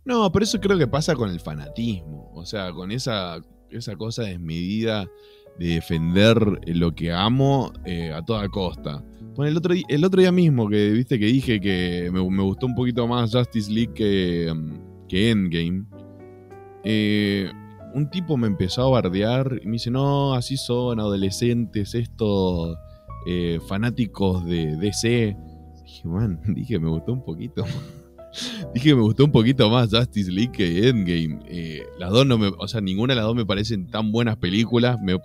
[0.05, 2.31] No, pero eso creo que pasa con el fanatismo.
[2.35, 5.07] O sea, con esa, esa cosa desmedida
[5.59, 9.03] de defender lo que amo eh, a toda costa.
[9.35, 12.75] Bueno, el otro, el otro día mismo que viste que dije que me, gustó un
[12.75, 15.85] poquito más Justice League que, mm, que Endgame.
[16.85, 17.51] Eh,
[17.95, 22.77] un tipo me empezó a bardear y me dice, no, así son adolescentes estos
[23.27, 25.37] eh, fanáticos de DC.
[25.87, 27.65] Dije, man, dije, me gustó un poquito.
[28.75, 31.39] Dije me gustó un poquito más Justice League que Endgame.
[31.49, 32.49] Eh, las dos no me.
[32.59, 34.99] O sea, ninguna de las dos me parecen tan buenas películas.
[35.01, 35.19] Me,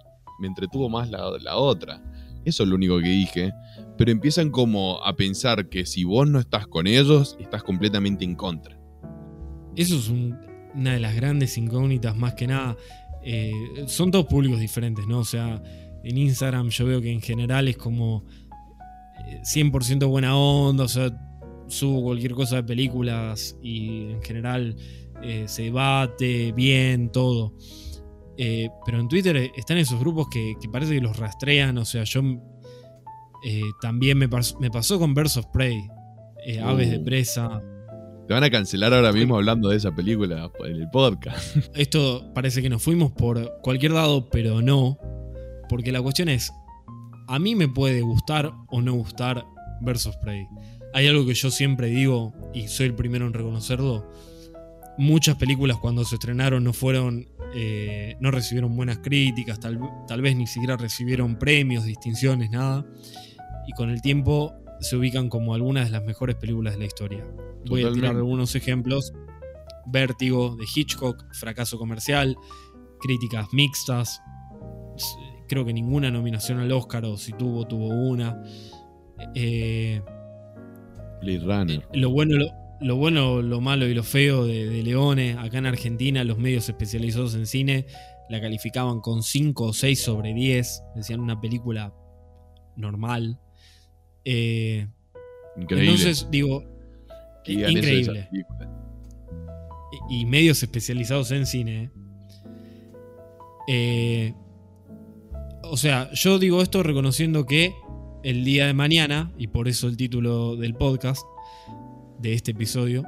[0.43, 2.01] entretuvo más la, la, otra.
[2.45, 3.51] Eso es lo único que dije.
[3.97, 8.35] Pero empiezan como a pensar que si vos no estás con ellos, estás completamente en
[8.35, 8.79] contra.
[9.75, 12.77] Eso es una de las grandes incógnitas, más que nada.
[13.23, 13.51] Eh,
[13.87, 15.19] son dos públicos diferentes, ¿no?
[15.19, 15.61] O sea,
[16.03, 18.25] en Instagram yo veo que en general es como
[19.41, 21.09] 100% eh, buena onda, o sea,
[21.67, 24.75] subo cualquier cosa de películas y en general
[25.23, 27.53] eh, se debate bien, todo.
[28.37, 31.77] Eh, pero en Twitter están esos grupos que, parece que los rastrean.
[31.77, 32.21] O sea, yo
[33.45, 35.79] eh, también me, pasó con Birds of Prey,
[36.63, 37.03] Aves de uh.
[37.03, 37.61] Presa.
[38.27, 41.57] Te van a cancelar ahora mismo hablando de esa película en el podcast.
[41.75, 44.97] Esto parece que nos fuimos por cualquier lado, pero no.
[45.67, 46.51] Porque la cuestión es,
[47.31, 49.45] a mí me puede gustar o no gustar
[50.05, 50.47] of Prey.
[50.93, 54.11] Hay algo que yo siempre digo, y soy el primero en reconocerlo.
[54.97, 57.29] Muchas películas cuando se estrenaron no fueron.
[57.55, 62.85] Eh, no recibieron buenas críticas, tal, tal vez ni siquiera recibieron premios, distinciones, nada.
[63.65, 67.25] Y con el tiempo se ubican como algunas de las mejores películas de la historia.
[67.65, 69.13] Voy a tirar algunos ejemplos.
[69.85, 72.35] Vértigo de Hitchcock, fracaso comercial,
[72.99, 74.21] críticas mixtas.
[75.51, 78.41] Creo que ninguna nominación al Oscar, o si tuvo, tuvo una.
[79.35, 80.01] Eh,
[81.21, 81.87] Blade Runner.
[81.93, 82.47] lo bueno, lo,
[82.79, 86.69] lo bueno, lo malo y lo feo de, de Leone, acá en Argentina, los medios
[86.69, 87.85] especializados en cine
[88.29, 90.83] la calificaban con 5 o 6 sobre 10.
[90.95, 91.93] Decían una película
[92.77, 93.37] normal.
[94.23, 94.87] Eh,
[95.57, 95.91] Increíble.
[95.91, 96.63] entonces, digo,
[97.45, 98.29] increíble.
[98.31, 101.91] y y medios especializados en cine.
[103.67, 104.33] Eh,
[105.71, 107.73] o sea, yo digo esto reconociendo que
[108.23, 111.23] el día de mañana, y por eso el título del podcast,
[112.19, 113.05] de este episodio,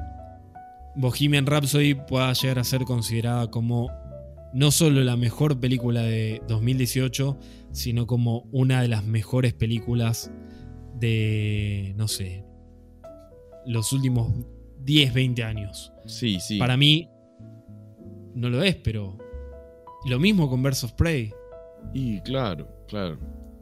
[0.96, 3.92] Bohemian Rhapsody pueda llegar a ser considerada como
[4.54, 7.38] no solo la mejor película de 2018,
[7.74, 10.32] sino como una de las mejores películas
[10.98, 12.46] de, no sé,
[13.66, 14.32] los últimos
[14.86, 15.92] 10, 20 años.
[16.06, 16.60] Sí, sí.
[16.60, 17.10] Para mí
[18.34, 19.18] no lo es, pero
[20.06, 21.34] lo mismo con of Prey.
[21.94, 23.18] Y claro, claro.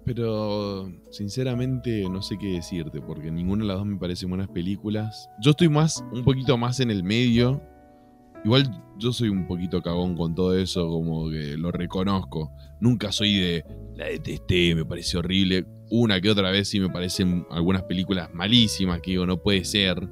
[0.06, 5.30] Pero sinceramente no sé qué decirte, porque ninguna de las dos me parecen buenas películas.
[5.42, 7.62] Yo estoy más, un poquito más en el medio.
[8.44, 12.52] Igual yo soy un poquito cagón con todo eso, como que lo reconozco.
[12.80, 13.66] Nunca soy de
[13.96, 15.66] la detesté, me parece horrible.
[15.92, 20.10] Una que otra vez sí me parecen algunas películas malísimas, que digo, no puede ser.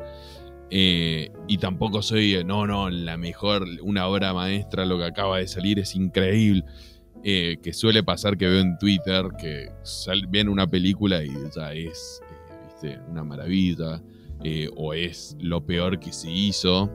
[0.70, 5.47] Eh, y tampoco soy, no, no, la mejor, una obra maestra, lo que acaba de
[5.47, 6.64] salir es increíble.
[7.24, 11.74] Eh, que suele pasar que veo en Twitter que sal- ven una película y ya
[11.74, 12.22] es
[12.82, 14.02] eh, una maravilla
[14.42, 16.90] eh, o es lo peor que se hizo.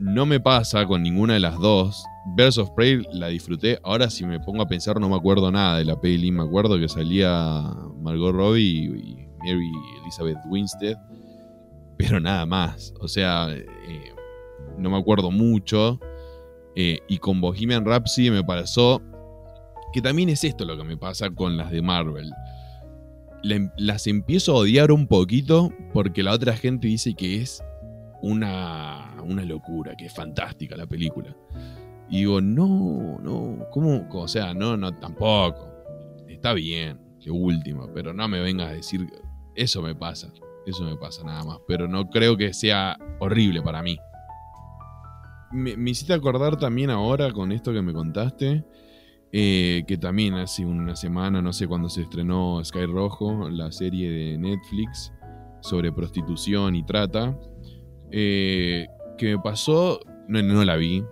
[0.00, 2.04] No me pasa con ninguna de las dos.
[2.36, 3.78] Birds of Prey la disfruté.
[3.84, 6.32] Ahora si me pongo a pensar no me acuerdo nada de la peli.
[6.32, 7.62] Me acuerdo que salía
[8.00, 9.70] Margot Robbie y, Mary
[10.02, 10.96] Elizabeth Winstead.
[11.96, 12.92] Pero nada más.
[12.98, 13.54] O sea,
[14.78, 16.00] no me acuerdo mucho.
[16.74, 19.00] Y con Bohemian Rhapsody me pasó
[19.94, 22.28] que también es esto lo que me pasa con las de Marvel.
[23.76, 27.62] Las empiezo a odiar un poquito porque la otra gente dice que es
[28.20, 31.36] una, una locura, que es fantástica la película.
[32.10, 34.08] Y digo, no, no, ¿cómo?
[34.10, 35.70] O sea, no, no, tampoco.
[36.26, 39.06] Está bien, que última, pero no me vengas a decir,
[39.54, 40.32] eso me pasa,
[40.66, 43.96] eso me pasa nada más, pero no creo que sea horrible para mí.
[45.52, 48.64] Me hiciste acordar también ahora con esto que me contaste,
[49.36, 54.08] eh, que también hace una semana, no sé cuándo se estrenó Sky Rojo, la serie
[54.08, 55.12] de Netflix
[55.60, 57.36] sobre prostitución y trata,
[58.12, 58.86] eh,
[59.18, 61.02] que me pasó, no, no la vi,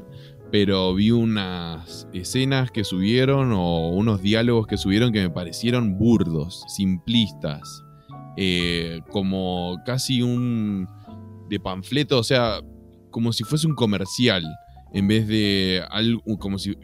[0.50, 6.64] pero vi unas escenas que subieron o unos diálogos que subieron que me parecieron burdos,
[6.68, 7.84] simplistas,
[8.38, 10.88] eh, como casi un
[11.50, 12.62] de panfleto, o sea,
[13.10, 14.46] como si fuese un comercial,
[14.94, 16.74] en vez de algo, como si...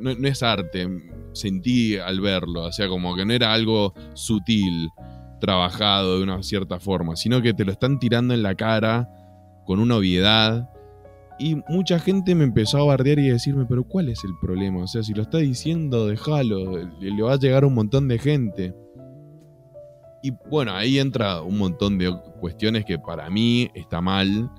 [0.00, 0.88] No, es arte,
[1.32, 4.88] sentí al verlo, o sea, como que no era algo sutil,
[5.40, 9.08] trabajado de una cierta forma, sino que te lo están tirando en la cara
[9.64, 10.70] con una obviedad.
[11.38, 14.82] Y mucha gente me empezó a bardear y a decirme, pero ¿cuál es el problema?
[14.82, 18.18] O sea, si lo está diciendo, déjalo, le va a llegar a un montón de
[18.18, 18.74] gente.
[20.22, 24.50] Y bueno, ahí entra un montón de cuestiones que para mí está mal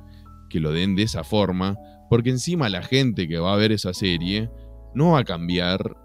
[0.49, 1.77] que lo den de esa forma,
[2.09, 4.49] porque encima la gente que va a ver esa serie
[4.93, 5.95] no va a cambiar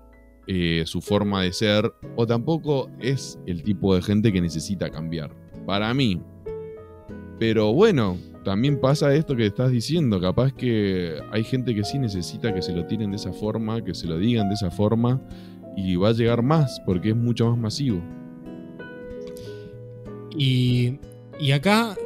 [0.47, 5.34] eh, su forma de ser o tampoco es el tipo de gente que necesita cambiar.
[5.66, 6.20] Para mí.
[7.39, 10.20] Pero bueno, también pasa esto que estás diciendo.
[10.20, 13.95] Capaz que hay gente que sí necesita que se lo tiren de esa forma, que
[13.95, 15.20] se lo digan de esa forma
[15.76, 18.01] y va a llegar más porque es mucho más masivo.
[20.39, 20.99] Y,
[21.41, 21.97] y acá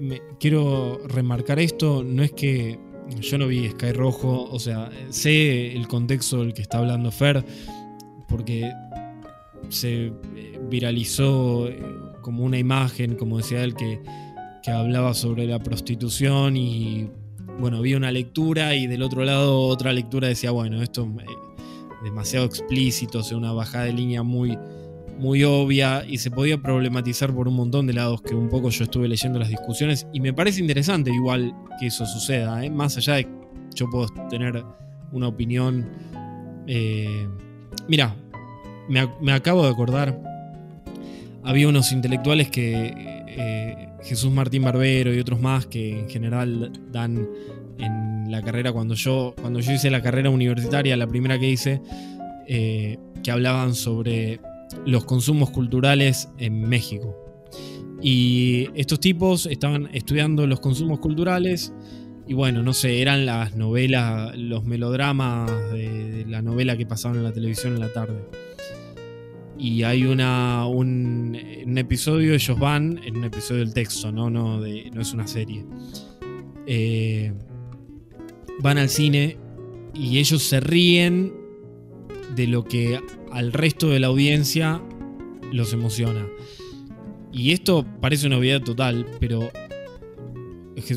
[0.00, 2.78] me- quiero remarcar esto, no es que
[3.20, 7.44] yo no vi Sky Rojo, o sea, sé el contexto del que está hablando Fer,
[8.28, 8.70] porque
[9.68, 10.12] se eh,
[10.68, 11.80] viralizó eh,
[12.22, 14.00] como una imagen, como decía él, que,
[14.62, 17.08] que hablaba sobre la prostitución y
[17.58, 22.46] bueno, vi una lectura y del otro lado otra lectura decía, bueno, esto es demasiado
[22.46, 24.56] explícito, o sea, una bajada de línea muy,
[25.18, 28.84] muy obvia y se podía problematizar por un montón de lados que un poco yo
[28.84, 32.70] estuve leyendo las discusiones y me parece interesante igual que eso suceda, ¿eh?
[32.70, 33.30] más allá de que
[33.74, 34.64] yo puedo tener
[35.12, 35.88] una opinión.
[36.66, 37.26] eh,
[37.88, 38.14] mira,
[38.88, 40.20] me, me acabo de acordar,
[41.42, 42.92] había unos intelectuales que
[43.26, 47.28] eh, Jesús Martín Barbero y otros más que en general dan
[47.78, 51.80] en la carrera cuando yo cuando yo hice la carrera universitaria, la primera que hice,
[52.46, 54.40] que hablaban sobre
[54.84, 57.16] los consumos culturales en México.
[58.00, 61.72] Y estos tipos estaban estudiando los consumos culturales
[62.28, 67.24] y bueno, no sé, eran las novelas, los melodramas de, la novela que pasaban en
[67.24, 68.22] la televisión en la tarde.
[69.58, 71.34] Y hay una, un,
[71.76, 75.64] episodio, ellos van, en un episodio del texto, no, no, no es una serie.
[76.66, 77.32] Eh,
[78.60, 79.38] van al cine
[79.94, 81.32] y ellos se ríen
[82.36, 83.00] de lo que
[83.32, 84.82] al resto de la audiencia
[85.52, 86.26] los emociona.
[87.32, 89.50] Y esto parece una obviedad total, pero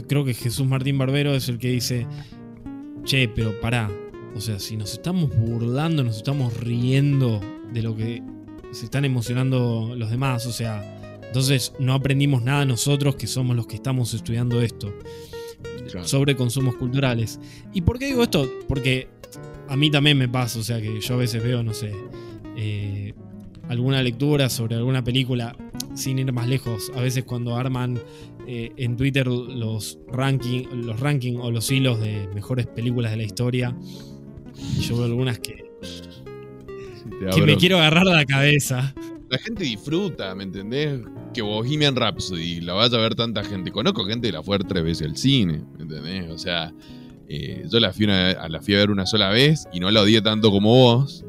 [0.07, 2.07] creo que Jesús Martín Barbero es el que dice,
[3.03, 3.91] che, pero pará,
[4.35, 7.41] o sea, si nos estamos burlando, nos estamos riendo
[7.73, 8.21] de lo que
[8.71, 13.67] se están emocionando los demás, o sea, entonces no aprendimos nada nosotros que somos los
[13.67, 14.93] que estamos estudiando esto
[16.03, 17.39] sobre consumos culturales.
[17.73, 18.49] ¿Y por qué digo esto?
[18.67, 19.09] Porque
[19.71, 21.93] a mí también me pasa, o sea, que yo a veces veo, no sé,
[22.57, 23.13] eh,
[23.69, 25.55] alguna lectura sobre alguna película,
[25.95, 27.97] sin ir más lejos, a veces cuando arman
[28.47, 33.23] eh, en Twitter los ranking, los ranking o los hilos de mejores películas de la
[33.23, 33.73] historia.
[34.81, 35.63] Yo veo algunas que,
[37.33, 38.93] que me quiero agarrar la cabeza.
[39.29, 40.99] La gente disfruta, ¿me entendés?
[41.33, 43.71] Que Bohemian Rhapsody la vaya a ver tanta gente.
[43.71, 46.29] Conozco gente que la fue a ver tres veces al cine, ¿me entendés?
[46.29, 46.73] O sea,
[47.33, 50.21] eh, yo la fui, la fui a ver una sola vez y no la odié
[50.21, 51.23] tanto como vos.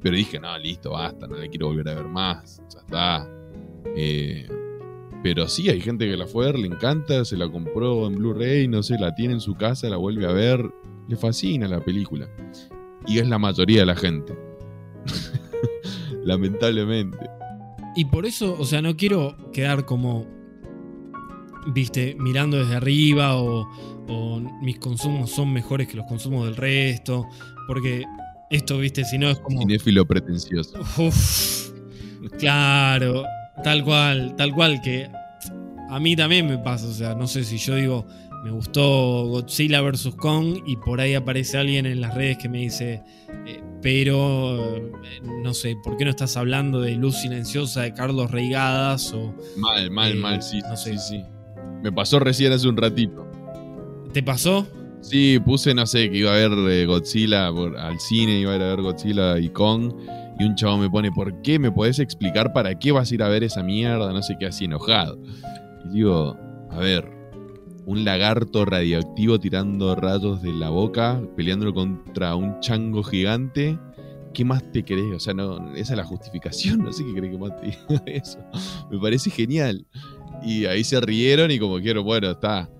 [0.00, 2.62] Pero dije, no, listo, basta, no la quiero volver a ver más.
[2.72, 3.28] Ya está.
[3.96, 4.48] Eh,
[5.24, 8.14] pero sí, hay gente que la fue a ver, le encanta, se la compró en
[8.14, 10.70] Blu-ray, no sé, la tiene en su casa, la vuelve a ver,
[11.08, 12.28] le fascina la película.
[13.08, 14.38] Y es la mayoría de la gente.
[16.24, 17.28] Lamentablemente.
[17.96, 20.26] Y por eso, o sea, no quiero quedar como,
[21.66, 23.68] viste, mirando desde arriba o,
[24.62, 27.26] mis consumos son mejores que los consumos del resto,
[27.66, 28.04] porque
[28.50, 29.60] esto, viste, si no es como...
[29.60, 30.78] Cinéfilo pretencioso.
[32.38, 33.24] claro,
[33.62, 35.10] Tal cual, tal cual, que
[35.90, 38.06] a mí también me pasa, o sea, no sé si yo digo,
[38.42, 40.14] me gustó Godzilla vs.
[40.16, 43.02] Kong y por ahí aparece alguien en las redes que me dice,
[43.46, 48.30] eh, pero, eh, no sé, ¿por qué no estás hablando de Luz Silenciosa de Carlos
[48.30, 49.12] Reigadas?
[49.12, 50.96] O, mal, mal, mal, eh, sí, no sé.
[50.96, 51.24] sí, sí.
[51.82, 53.29] Me pasó recién hace un ratito.
[54.12, 54.66] ¿Te pasó?
[55.02, 58.68] Sí, puse, no sé, que iba a ver Godzilla al cine, iba a ir a
[58.68, 59.92] ver Godzilla y Kong
[60.40, 63.22] y un chavo me pone, ¿por qué me podés explicar para qué vas a ir
[63.22, 64.12] a ver esa mierda?
[64.12, 65.18] No sé qué, así enojado.
[65.84, 66.36] Y digo,
[66.70, 67.08] a ver,
[67.86, 73.78] un lagarto radioactivo tirando rayos de la boca, peleándolo contra un chango gigante.
[74.32, 75.12] ¿Qué más te querés?
[75.14, 78.02] O sea, no, esa es la justificación, no sé qué crees que más te diga
[78.06, 78.38] eso.
[78.90, 79.86] Me parece genial.
[80.42, 82.70] Y ahí se rieron y como quiero, bueno, está.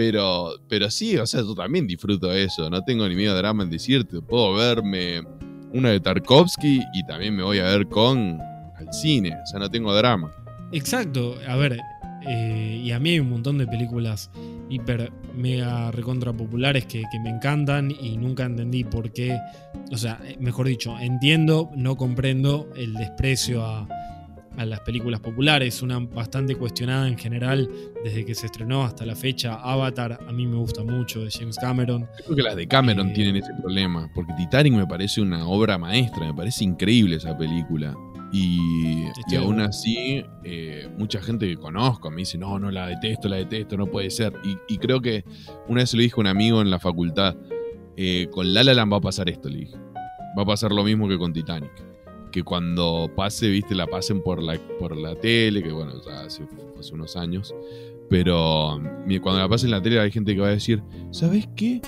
[0.00, 2.70] Pero, pero sí, o sea, yo también disfruto eso.
[2.70, 4.22] No tengo ni miedo drama en decirte.
[4.22, 5.20] Puedo verme
[5.74, 9.70] una de Tarkovsky y también me voy a ver con al cine, o sea, no
[9.70, 10.32] tengo drama.
[10.72, 11.78] Exacto, a ver,
[12.26, 14.30] eh, y a mí hay un montón de películas
[14.70, 19.38] hiper mega recontra populares que, que, me encantan y nunca entendí por qué,
[19.92, 23.86] o sea, mejor dicho, entiendo, no comprendo el desprecio a,
[24.56, 27.68] a las películas populares, una bastante cuestionada en general
[28.04, 29.54] desde que se estrenó hasta la fecha.
[29.54, 32.08] Avatar a mí me gusta mucho de James Cameron.
[32.24, 35.78] Creo que las de Cameron eh, tienen ese problema, porque Titanic me parece una obra
[35.78, 37.94] maestra, me parece increíble esa película.
[38.32, 43.36] Y, aún así, eh, mucha gente que conozco me dice, no, no, la detesto, la
[43.36, 44.32] detesto, no puede ser.
[44.68, 45.24] Y, creo que
[45.66, 47.36] una vez se lo dije a un amigo en la facultad,
[47.96, 49.76] eh, con La La Land va a pasar esto, le dije.
[50.38, 51.89] Va a pasar lo mismo que con Titanic
[52.30, 56.46] que cuando pase, viste, la pasen por la, por la tele, que bueno, ya hace,
[56.92, 57.54] unos años.
[58.08, 58.80] Pero
[59.22, 61.80] cuando la pasen en la tele hay gente que va a decir, ¿sabes qué?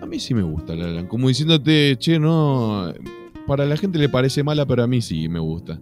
[0.00, 2.92] A mí sí me gusta La Como diciéndote, che, no,
[3.46, 5.80] para la gente le parece mala, pero a mí sí me gusta.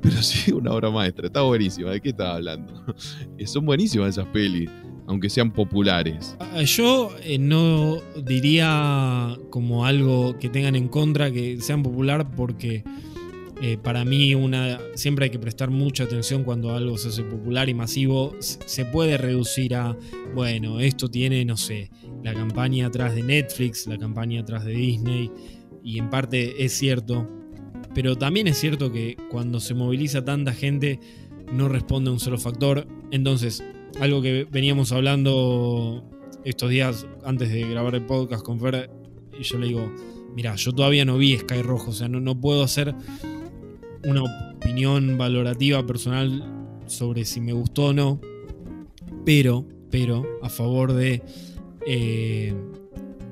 [0.00, 1.90] Pero sí, una obra maestra, está buenísima.
[1.90, 2.72] ¿De qué estaba hablando?
[3.46, 4.70] Son buenísimas esas pelis,
[5.06, 6.36] aunque sean populares.
[6.40, 12.84] Ah, yo eh, no diría como algo que tengan en contra que sean popular porque
[13.66, 17.66] eh, para mí una, siempre hay que prestar mucha atención cuando algo se hace popular
[17.70, 18.36] y masivo.
[18.38, 19.96] Se puede reducir a,
[20.34, 21.90] bueno, esto tiene, no sé,
[22.22, 25.30] la campaña atrás de Netflix, la campaña atrás de Disney,
[25.82, 27.26] y en parte es cierto.
[27.94, 31.00] Pero también es cierto que cuando se moviliza tanta gente
[31.50, 32.86] no responde a un solo factor.
[33.12, 33.64] Entonces,
[33.98, 36.04] algo que veníamos hablando
[36.44, 38.90] estos días antes de grabar el podcast con Fer,
[39.40, 39.90] y yo le digo,
[40.36, 42.94] mira, yo todavía no vi Sky Rojo, o sea, no, no puedo hacer
[44.04, 44.22] una
[44.56, 46.44] opinión valorativa personal
[46.86, 48.20] sobre si me gustó o no,
[49.24, 51.22] pero, pero a favor de,
[51.86, 52.54] eh,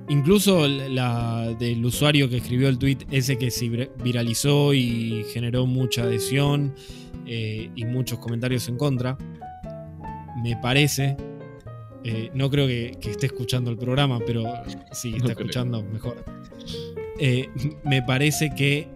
[0.09, 3.69] incluso la del usuario que escribió el tweet, ese que se
[4.03, 6.75] viralizó y generó mucha adhesión
[7.27, 9.17] eh, y muchos comentarios en contra,
[10.43, 11.17] me parece.
[12.05, 14.45] Eh, no creo que, esté escuchando el programa, pero
[14.93, 16.25] si está escuchando, mejor.
[17.19, 17.49] Eh,
[17.85, 18.89] me parece que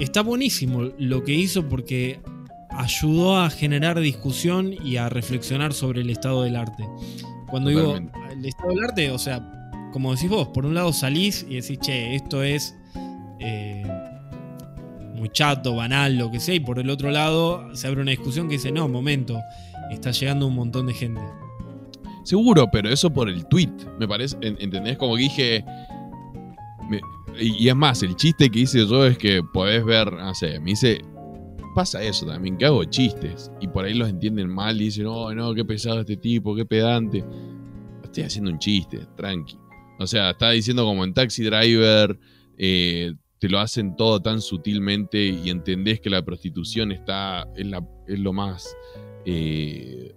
[0.00, 2.20] está buenísimo lo que hizo porque
[2.70, 6.88] ayudó a generar discusión y a reflexionar sobre el estado del arte.
[7.48, 11.44] Cuando digo el estado del arte, o sea, como decís vos, por un lado salís
[11.48, 12.74] y decís, che, esto es
[13.40, 13.82] eh,
[15.14, 18.48] muy chato, banal, lo que sea, y por el otro lado se abre una discusión
[18.48, 19.38] que dice, no, momento,
[19.90, 21.20] está llegando un montón de gente.
[22.24, 24.96] Seguro, pero eso por el tweet, me parece, ¿entendés?
[24.96, 25.64] Como que dije...
[27.38, 30.70] y, es más, el chiste que hice yo es que podés ver, no sé, me
[30.70, 31.02] dice,
[31.74, 35.32] pasa eso también, que hago chistes y por ahí los entienden mal y dicen, oh,
[35.34, 37.24] no, qué pesado este tipo, qué pedante.
[38.02, 39.56] Estoy haciendo un chiste, tranqui.
[39.98, 42.18] O sea, está diciendo como en Taxi Driver,
[42.58, 47.66] eh, te lo hacen todo tan sutilmente y entendés que la prostitución está, es,
[48.18, 48.76] lo más
[49.24, 50.14] eh,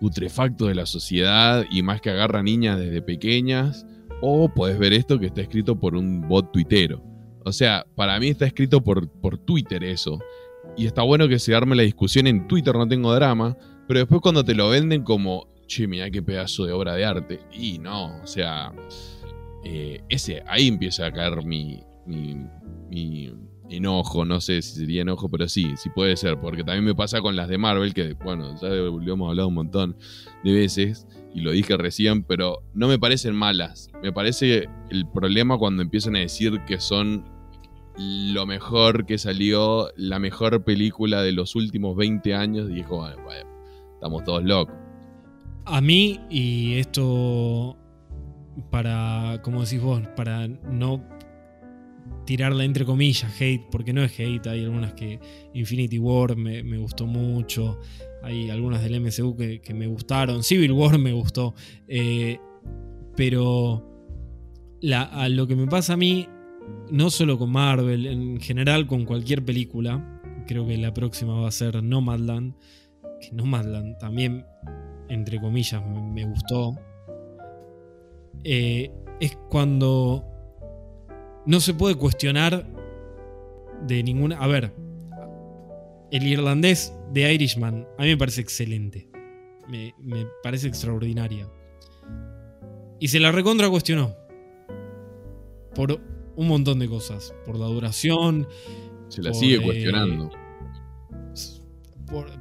[0.00, 3.86] putrefacto de la sociedad y más que agarra niñas desde pequeñas.
[4.20, 7.02] O podés ver esto que está escrito por un bot tuitero.
[7.44, 10.18] O sea, para mí está escrito por, por Twitter eso.
[10.76, 13.56] Y está bueno que se arme la discusión en Twitter, no tengo drama.
[13.86, 17.40] Pero después cuando te lo venden como, che, mira qué pedazo de obra de arte.
[17.52, 18.72] Y no, o sea,
[19.64, 23.30] eh, ese, ahí empieza a caer mi, mi,
[23.76, 27.20] enojo, no sé si sería enojo, pero sí, sí puede ser, porque también me pasa
[27.20, 29.96] con las de Marvel, que bueno, ya lo hemos hablado un montón
[30.42, 33.90] de veces, y lo dije recién, pero no me parecen malas.
[34.02, 37.24] Me parece el problema cuando empiezan a decir que son
[37.96, 43.48] lo mejor que salió, la mejor película de los últimos 20 años, y dijo, bueno,
[43.94, 44.74] estamos todos locos.
[45.64, 47.76] A mí, y esto
[48.70, 51.02] para, como decís vos, para no
[52.24, 55.20] tirarla entre comillas hate, porque no es hate, hay algunas que
[55.52, 57.78] Infinity War me, gustó mucho,
[58.22, 61.54] hay algunas del MCU que, me gustaron, Civil War me gustó,
[61.88, 62.38] eh,
[63.16, 63.90] pero
[64.92, 66.28] a lo que me pasa a mí,
[66.90, 71.52] no solo con Marvel, en general con cualquier película, creo que la próxima va a
[71.52, 72.54] ser Nomadland,
[73.20, 74.44] que Nomadland también,
[75.08, 76.74] entre comillas, me gustó,
[78.42, 78.90] eh,
[79.20, 80.33] es cuando
[81.46, 82.66] no se puede cuestionar
[83.86, 84.38] de ninguna...
[84.38, 84.74] A ver,
[86.10, 89.08] el irlandés de Irishman a mí me parece excelente.
[89.68, 89.94] Me,
[90.42, 91.48] parece extraordinaria.
[93.00, 94.14] Y se la recontra cuestionó.
[95.74, 96.00] Por
[96.36, 97.34] un montón de cosas.
[97.44, 98.46] Por la duración.
[99.08, 100.30] Se la sigue eh, cuestionando.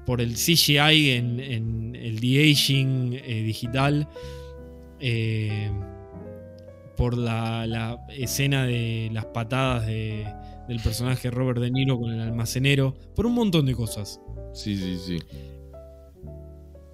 [0.06, 4.08] por, el CGI en, el de-aging eh, digital.
[5.00, 5.72] Eh,
[6.96, 13.26] por la, escena de las patadas del personaje Robert De Niro con el almacenero, por
[13.26, 14.20] un montón de cosas.
[14.54, 15.20] Sí, sí, sí.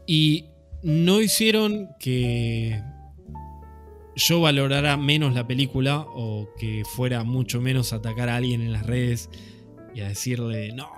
[0.08, 0.45] Y
[0.82, 2.82] no hicieron que
[4.16, 8.86] yo valorara menos la película o que fuera mucho menos atacar a alguien en las
[8.86, 9.30] redes
[9.93, 10.89] y a decirle, no,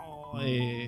[0.43, 0.88] eh,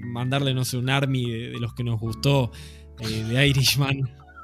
[0.00, 2.52] mandarle, no sé, un army de, los que nos gustó
[3.00, 4.00] eh, de Irishman.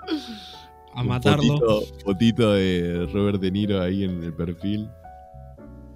[0.94, 1.82] a matarlo.
[2.04, 4.88] Fotito, de Robert De Niro ahí en el perfil.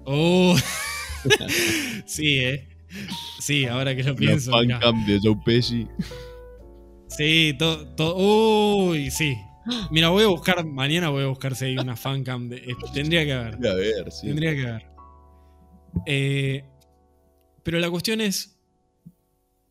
[0.05, 0.55] Oh.
[2.05, 2.67] sí, eh.
[3.39, 4.51] Sí, ahora que lo pienso.
[4.63, 5.87] La fan de Joe Pesci.
[7.07, 8.15] Sí, todo.
[8.15, 9.37] uy, sí.
[9.91, 10.65] Mira, voy a buscar.
[10.65, 12.49] Mañana voy a buscar si hay una fancam.
[12.49, 13.51] De, eh, tendría que haber.
[13.51, 14.27] Tendría que haber, sí.
[14.27, 14.85] Tendría que haber.
[16.05, 16.63] Eh,
[17.63, 18.57] pero la cuestión es.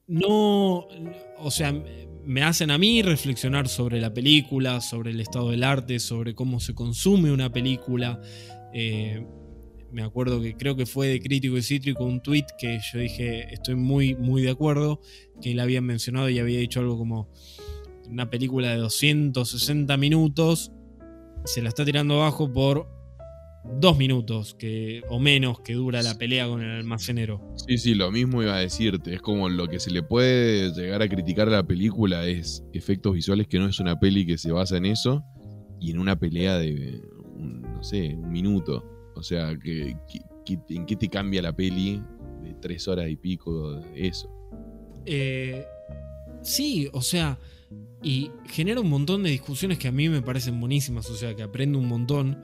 [0.06, 0.86] No.
[1.38, 1.72] O sea,
[2.26, 6.58] me hacen a mí reflexionar sobre la película, sobre el estado del arte, sobre cómo
[6.60, 8.20] se consume una película.
[8.74, 9.24] Eh,
[9.92, 13.54] me acuerdo que creo que fue de Crítico y Cítrico un tweet que yo dije
[13.54, 15.00] estoy muy, muy de acuerdo,
[15.40, 17.30] que él había mencionado y había dicho algo como
[18.08, 20.72] una película de 260 minutos
[21.46, 22.88] se la está tirando abajo por
[23.78, 27.40] dos minutos que, o menos que dura la pelea con el almacenero.
[27.66, 29.14] Sí, sí, lo mismo iba a decirte.
[29.14, 33.14] Es como lo que se le puede llegar a criticar a la película es efectos
[33.14, 35.24] visuales, que no es una peli que se basa en eso,
[35.80, 37.02] y en una pelea de,
[37.36, 38.84] no sé, un minuto.
[39.14, 39.96] O sea, que,
[40.68, 42.02] ¿en qué te cambia la peli
[42.42, 44.30] de tres horas y pico de eso?
[45.04, 45.64] Eh,
[46.42, 47.38] sí, o sea,
[48.02, 51.42] y genera un montón de discusiones que a mí me parecen buenísimas, o sea, que
[51.42, 52.42] aprendo un montón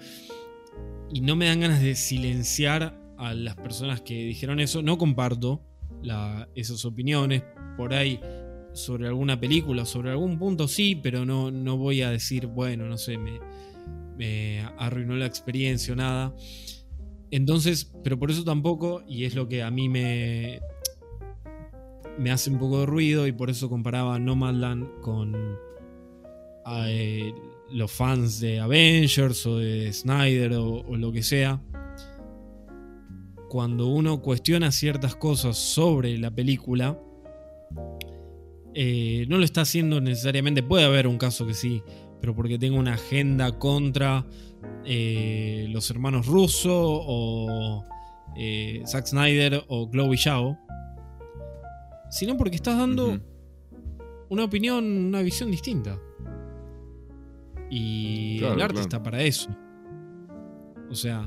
[1.13, 4.83] y no me dan ganas de silenciar a las personas que dijeron eso.
[4.83, 5.63] No comparto
[6.55, 7.45] esas opiniones.
[7.77, 8.21] Por ahí,
[8.73, 12.97] sobre alguna película, sobre algún punto sí, pero no, no voy a decir, bueno, no
[12.99, 13.41] sé, me,
[14.17, 16.35] me arruinó la experiencia o nada.
[17.31, 20.61] Entonces, pero por eso tampoco, y es lo que a mí me,
[22.19, 25.35] me hace un poco de ruido, y por eso comparaba Nomadland con
[26.87, 27.33] eh,
[27.73, 31.61] los fans de Avengers o de Snyder o lo que sea.
[33.49, 36.99] Cuando uno cuestiona ciertas cosas sobre la película,
[38.75, 41.83] eh, no lo está haciendo necesariamente, puede haber un caso que sí,
[42.21, 44.25] pero porque tengo una agenda contra
[44.87, 47.85] eh, los hermanos Russo o
[48.37, 50.59] eh, Zack Snyder o Chloe Zhao,
[52.11, 53.21] sino porque estás dando
[54.31, 55.99] una opinión, una visión distinta.
[57.75, 59.49] Y el arte está para eso.
[60.91, 61.27] O sea,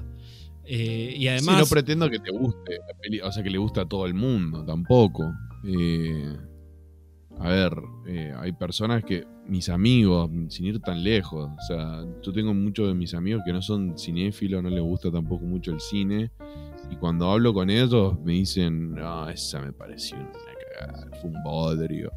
[0.64, 1.58] y además.
[1.58, 2.78] no pretendo que te guste
[3.24, 5.34] o sea, que le guste a todo el mundo, tampoco.
[5.64, 6.38] Eh,
[7.40, 7.74] a ver,
[8.06, 12.90] eh, hay personas que, mis amigos, sin ir tan lejos, o sea, yo tengo muchos
[12.90, 16.32] de mis amigos que no son cinéfilos, no les gusta tampoco mucho el cine,
[16.92, 20.30] y cuando hablo con ellos me dicen, no, esa me pareció una
[20.80, 22.12] cagada, fue un bodrio.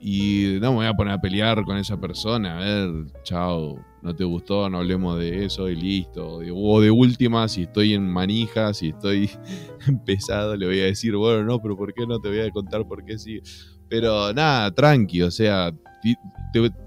[0.00, 4.14] Y no me voy a poner a pelear con esa persona, a ver, chao, no
[4.14, 6.40] te gustó, no hablemos de eso y listo.
[6.54, 9.28] O de última, si estoy en manija, si estoy
[10.06, 12.86] pesado, le voy a decir, bueno, no, pero ¿por qué no te voy a contar
[12.86, 13.40] por qué sí?
[13.88, 15.74] Pero nada, tranqui, o sea,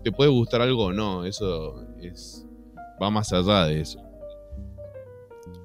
[0.04, 2.48] te, puede gustar algo o no, eso es
[3.02, 4.00] va más allá de eso.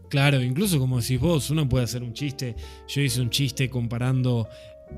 [0.09, 2.57] Claro, incluso como decís vos, uno puede hacer un chiste.
[2.89, 4.49] Yo hice un chiste comparando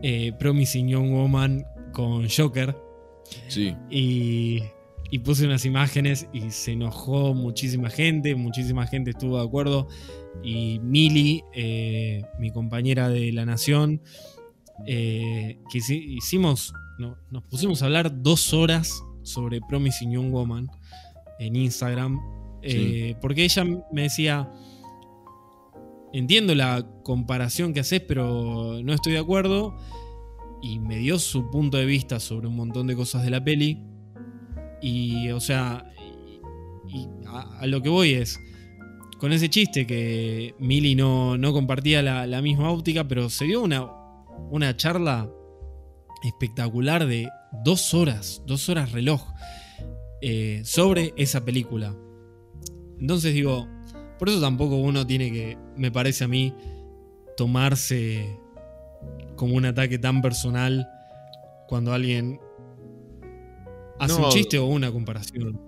[0.02, 2.76] eh, Promising Young Woman con Joker.
[3.48, 3.74] Sí.
[3.90, 4.62] Y,
[5.10, 9.88] y, puse unas imágenes y se enojó muchísima gente, muchísima gente estuvo de acuerdo.
[10.42, 14.00] Y Mili, eh, mi compañera de La Nación,
[14.86, 16.72] eh, que hicimos,
[17.30, 20.68] nos pusimos a hablar dos horas sobre Promising Young Woman
[21.38, 22.18] en Instagram,
[22.62, 24.50] eh, porque ella me decía,
[26.12, 29.76] entiendo la comparación que haces, pero no estoy de acuerdo,
[30.62, 33.82] y me dio su punto de vista sobre un montón de cosas de la peli,
[34.80, 35.90] y o sea,
[37.26, 38.38] a, lo que voy es,
[39.18, 43.90] con ese chiste que Millie no, no compartía la misma óptica, pero se dio una,
[44.50, 45.30] una charla
[46.22, 47.28] espectacular de
[47.64, 49.22] dos horas, dos horas reloj,
[50.20, 51.94] eh, sobre esa película.
[52.98, 53.68] Entonces digo,
[54.18, 56.52] por eso tampoco uno tiene que, me parece a mí,
[57.36, 58.38] tomarse
[59.38, 60.86] como un ataque tan personal
[61.68, 62.38] cuando alguien
[63.98, 65.58] hace un chiste o una comparación.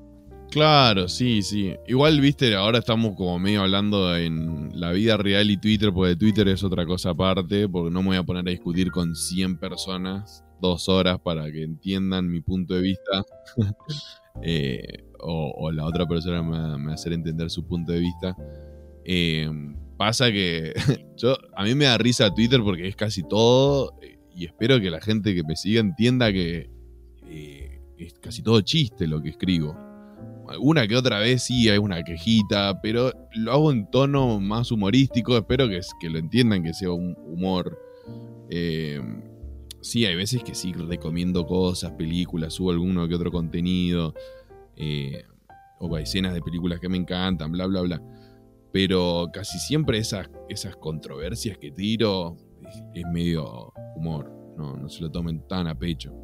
[0.51, 1.75] Claro, sí, sí.
[1.87, 6.49] Igual, viste, ahora estamos como medio hablando en la vida real y Twitter, porque Twitter
[6.49, 10.45] es otra cosa aparte, porque no me voy a poner a discutir con 100 personas
[10.61, 13.25] dos horas para que entiendan mi punto de vista.
[14.43, 18.35] Eh, o, la otra persona me a hacer entender su punto de vista.
[19.05, 19.51] Eh,
[20.01, 20.73] pasa que
[21.19, 24.89] yo, a mí me da risa Twitter porque es casi todo, eh, y espero que
[24.89, 26.71] la gente que me siga entienda que
[27.99, 29.77] es casi todo chiste lo que escribo
[30.59, 35.37] una que otra vez sí hay una quejita, pero lo hago en tono más humorístico.
[35.37, 37.79] Espero que, que lo entiendan, que sea un humor.
[38.49, 39.01] Eh,
[39.81, 44.15] sí, hay veces que sí recomiendo cosas, películas, subo alguno que otro contenido.
[44.77, 45.23] Eh,
[45.79, 48.03] o escenas de películas que me encantan, bla, bla, bla.
[48.73, 52.37] Pero casi siempre esas, esas controversias que tiro
[52.95, 54.31] es, medio humor.
[54.57, 56.15] No, no se lo tomen tan a pecho.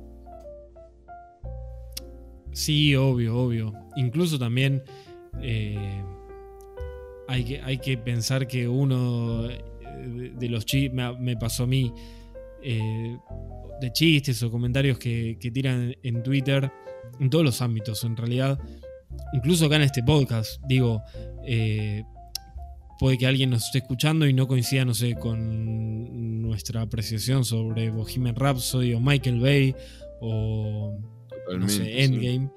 [2.53, 3.73] Sí, obvio, obvio.
[3.97, 4.83] Incluso también
[5.43, 6.03] eh,
[7.29, 9.49] hay, que, hay, que, pensar que uno
[10.07, 11.93] de los chistes, me, pasó a mí,
[12.63, 13.17] eh,
[13.81, 16.71] de chistes o comentarios que, tiran en Twitter,
[17.21, 18.59] en todos los ámbitos en realidad,
[19.33, 21.03] incluso acá en este podcast, digo,
[21.45, 22.05] eh,
[22.99, 27.91] puede que alguien nos esté escuchando y no coincida, no sé, con nuestra apreciación sobre
[27.91, 29.75] Bohemian Rhapsody o Michael Bay
[30.21, 30.99] o
[31.59, 32.51] no sé, Endgame.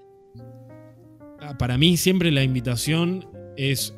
[1.41, 3.95] Ah, para mí siempre la invitación es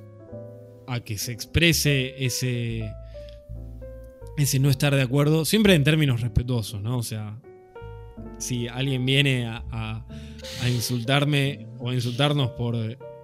[0.87, 2.91] a que se exprese ese,
[4.37, 6.97] ese no estar de acuerdo, siempre en términos respetuosos, ¿no?
[6.97, 7.39] O sea,
[8.37, 10.05] si alguien viene a,
[10.67, 12.75] insultarme o a insultarnos por...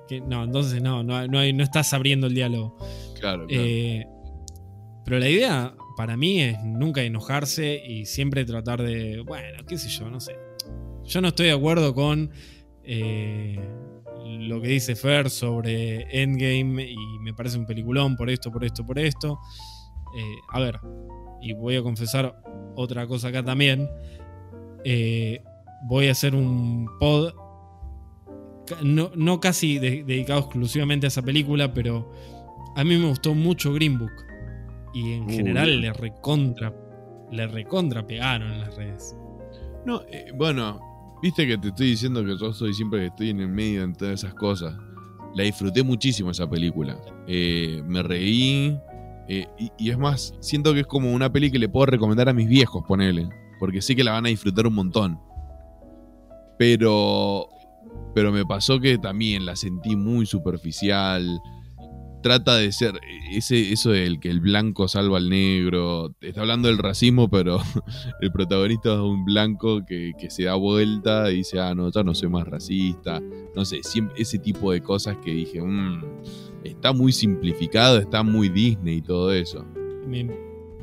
[0.08, 2.78] Que, no, entonces no, no, no, estás abriendo el diálogo.
[3.20, 3.46] Claro.
[3.50, 4.06] Eh,
[5.06, 9.90] pero la idea para mí es nunca enojarse y siempre tratar de, bueno, qué sé
[9.90, 10.36] yo, no sé.
[11.06, 12.32] Yo no estoy de acuerdo con
[12.84, 13.60] eh,
[14.40, 18.86] lo que dice Fer sobre Endgame y me parece un peliculón por esto, por esto,
[18.86, 19.40] por esto.
[20.18, 20.80] Eh, a ver,
[21.42, 22.42] y voy a confesar
[22.76, 23.90] otra cosa acá también.
[25.88, 27.34] Voy a hacer un pod
[28.84, 32.12] no, no casi dedicado exclusivamente a esa película, pero
[32.78, 34.12] a mí me gustó mucho Green Book.
[34.94, 36.74] Y en general le recontra,
[37.32, 39.16] le recontra pegaron en las redes.
[39.84, 40.80] No, eh, bueno,
[41.22, 43.94] viste que te estoy diciendo que yo soy siempre que estoy en el medio de
[43.94, 44.76] todas esas cosas.
[45.34, 47.00] La disfruté muchísimo esa película.
[47.28, 48.78] Eh, me reí.
[49.28, 49.48] Eh,
[49.80, 52.48] y, es más, siento que es como una peli que le puedo recomendar a mis
[52.48, 53.28] viejos, ponele.
[53.60, 55.20] Porque sé que la van a disfrutar un montón.
[56.60, 57.48] Pero.
[58.14, 61.42] Pero me pasó que también la sentí muy superficial
[62.22, 63.00] trata de ser
[63.32, 66.14] ese, eso del que el blanco salva al negro.
[66.22, 67.60] Está hablando del racismo, pero
[68.22, 72.14] el protagonista es un blanco que, se da vuelta y dice, ah, no, ya no
[72.14, 73.22] soy más racista.
[73.56, 76.04] No sé, siempre, ese tipo de cosas que dije, mmm,
[76.64, 79.66] está muy simplificado, está muy Disney y todo eso.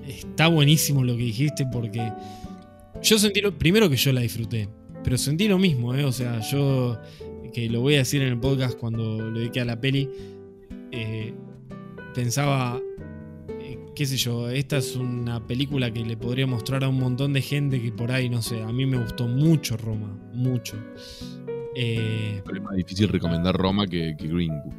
[0.07, 2.13] está buenísimo lo que dijiste porque
[3.03, 4.69] yo sentí lo primero que yo la disfruté,
[5.03, 6.05] pero sentí lo mismo, ¿eh?
[6.05, 6.99] o sea, yo
[7.55, 10.11] que lo voy a decir en el podcast cuando lo dediqué a la peli
[10.97, 11.35] eh,
[12.15, 12.81] pensaba,
[13.49, 17.33] eh, qué sé yo, esta es una película que le podría mostrar a un montón
[17.33, 20.77] de gente que por ahí, no sé, a mí me gustó mucho Roma, mucho.
[21.75, 24.75] Eh, es más difícil recomendar Roma que, Green Book.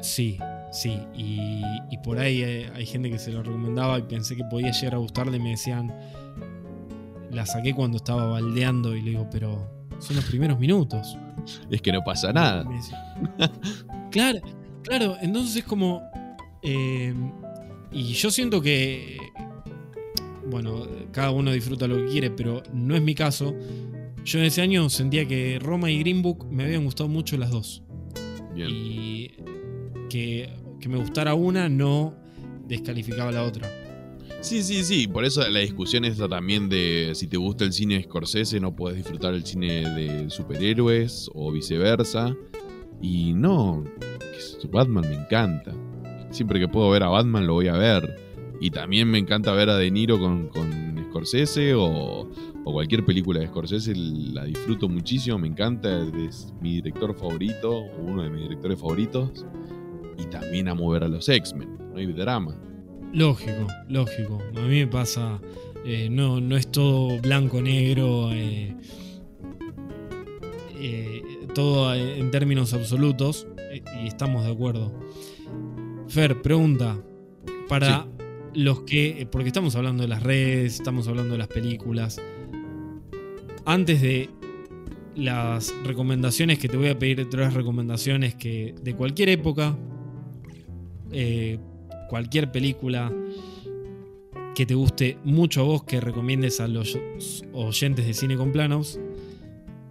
[0.00, 0.38] Sí,
[0.70, 1.64] sí, y,
[2.04, 5.38] por ahí hay, gente que se lo recomendaba y pensé que podía llegar a gustarle
[5.38, 5.92] y me decían,
[7.32, 9.68] la saqué cuando estaba baldeando y le digo, pero
[9.98, 11.18] son los primeros minutos.
[11.68, 12.64] Es que no pasa nada.
[14.10, 14.40] Claro,
[14.82, 16.02] claro, entonces es como...
[16.62, 17.14] Eh,
[17.92, 19.18] y yo siento que...
[20.46, 23.54] Bueno, cada uno disfruta lo que quiere, pero no es mi caso.
[24.24, 27.50] Yo en ese año sentía que Roma y Green Book me habían gustado mucho las
[27.50, 27.82] dos.
[28.54, 28.68] Bien.
[28.70, 29.30] Y
[30.08, 30.50] que,
[30.80, 32.14] que me gustara una no
[32.66, 33.70] descalificaba la otra.
[34.40, 35.08] Sí, sí, sí.
[35.08, 38.74] Por eso la discusión está también de si te gusta el cine de Scorsese, no
[38.74, 42.36] puedes disfrutar el cine de superhéroes o viceversa.
[43.00, 43.84] Y no,
[44.70, 45.72] Batman me encanta.
[46.30, 48.16] Siempre que puedo ver a Batman lo voy a ver.
[48.60, 52.28] Y también me encanta ver a De Niro con, con Scorsese o,
[52.64, 53.94] cualquier película de Scorsese.
[53.94, 56.06] La disfruto muchísimo, me encanta.
[56.26, 59.46] Es mi director favorito, o uno de mis directores favoritos.
[60.18, 62.60] Y también amo ver a los X-Men, no hay drama.
[63.12, 64.38] Lógico, lógico.
[64.56, 65.40] A mí me pasa,
[65.84, 68.32] eh, no, no es todo blanco-negro.
[68.32, 68.76] Eh,
[70.80, 71.22] eh,
[71.58, 74.92] todo en términos absolutos eh, y estamos de acuerdo.
[76.06, 76.96] Fer, pregunta.
[77.68, 78.06] Para
[78.54, 82.22] los que, eh, porque estamos hablando de las redes, estamos hablando de las películas.
[83.64, 84.30] Antes de
[85.16, 89.76] las recomendaciones que te voy a pedir, tres recomendaciones que de cualquier época,
[91.10, 91.58] eh,
[92.08, 93.12] cualquier película
[94.54, 96.96] que te guste mucho a vos, que recomiendes a los
[97.52, 99.00] oyentes de Cine con Planos.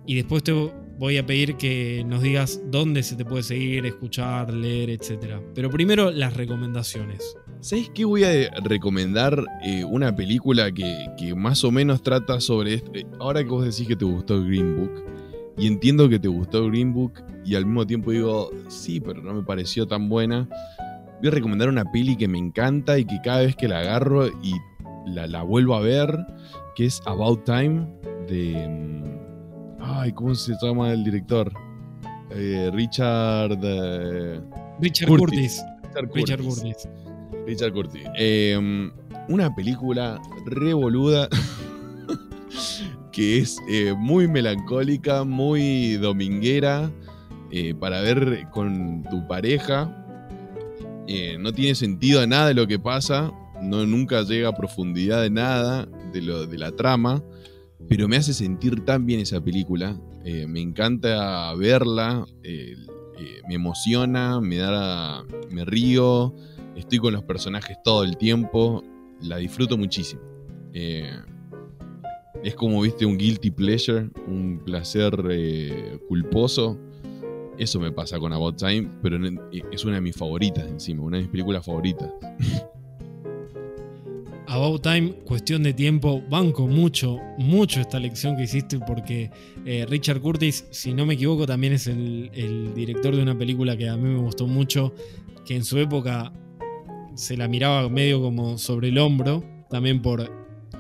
[0.05, 0.53] Y después te
[0.98, 5.41] voy a pedir que nos digas dónde se te puede seguir, escuchar, leer, etc.
[5.54, 7.36] Pero primero las recomendaciones.
[7.60, 9.43] ¿Sabes qué voy a recomendar?
[9.64, 12.91] Eh, una película que, más o menos trata sobre esto.
[12.93, 15.04] Eh, ahora que vos decís que te gustó Green Book,
[15.58, 19.34] y entiendo que te gustó Green Book, y al mismo tiempo digo, sí, pero no
[19.34, 20.48] me pareció tan buena.
[21.20, 24.28] Voy a recomendar una peli que me encanta y que cada vez que la agarro
[24.28, 24.54] y
[25.08, 26.16] la, la vuelvo a ver,
[26.76, 27.88] que es About Time
[28.30, 29.07] de mm,
[29.90, 31.52] Ay, ¿cómo se llama el director?
[32.32, 33.58] Eh, Richard.
[33.64, 34.42] Eh,
[34.82, 35.64] Richard Curtis.
[36.14, 36.90] Richard Curtis.
[37.46, 38.04] Richard Curtis.
[38.16, 38.92] Em,
[39.30, 41.30] una película revoluda
[43.14, 46.92] que es eh, muy melancólica, muy dominguera
[47.80, 50.06] para ver con tu pareja.
[51.40, 53.32] no tiene sentido a nada de lo que pasa.
[53.62, 57.24] No, nunca llega a profundidad de nada de, lo, de la trama
[57.88, 59.99] pero me hace sentir tan bien esa película.
[60.23, 62.75] Eh, me encanta verla, eh,
[63.47, 66.36] me emociona, me da, me río,
[66.75, 68.84] estoy con los personajes todo el tiempo,
[69.21, 70.21] la disfruto muchísimo.
[70.73, 71.09] Eh,
[72.43, 75.11] es como, viste, un guilty pleasure, un placer
[76.07, 76.78] culposo.
[77.57, 79.17] Eso me pasa con About Time, pero
[79.71, 82.09] es una de mis favoritas encima, una de mis películas favoritas.
[84.50, 89.30] About Time, cuestión de tiempo, banco mucho, mucho esta lección que hiciste porque
[89.66, 93.89] eh, Richard Curtis, si no me equivoco, también es el, director de una película que
[93.89, 94.93] a mí me gustó mucho,
[95.45, 96.32] que en su época
[97.14, 100.32] se la miraba medio como sobre el hombro, también por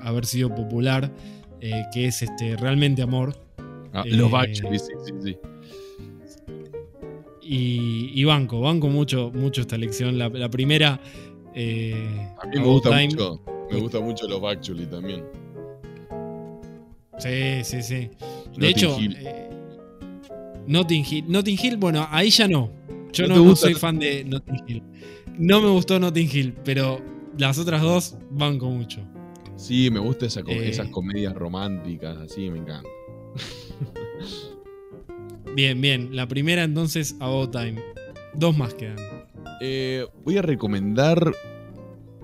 [0.01, 1.13] haber sido popular,
[1.59, 3.35] eh, que es este Realmente Amor.
[3.91, 5.37] Ah, los eh, sí, sí, sí.
[7.49, 10.17] Y, banco, banco mucho, mucho esta lección.
[10.17, 10.93] La, primera...
[10.93, 13.41] a mí me gusta mucho
[13.71, 15.23] me gusta mucho los Actually también.
[17.19, 18.09] Sí, sí, sí.
[18.57, 19.49] De hecho, eh,
[20.67, 21.25] Notting Hill.
[21.27, 22.69] Notting Hill, bueno, ahí ya no.
[23.13, 24.83] Yo ¿No soy no- fan de Notting Hill.
[25.37, 26.99] No me gustó Notting Hill, pero
[27.37, 29.01] las otras dos banco mucho.
[29.55, 30.69] Sí, me gusta esa co- Eh.
[30.69, 32.89] esas comedias románticas, así, me encanta.
[35.55, 36.15] Bien, bien.
[36.15, 37.81] La primera entonces, About Time.
[38.35, 38.97] Dos más quedan.
[39.59, 41.33] Eh, voy a recomendar.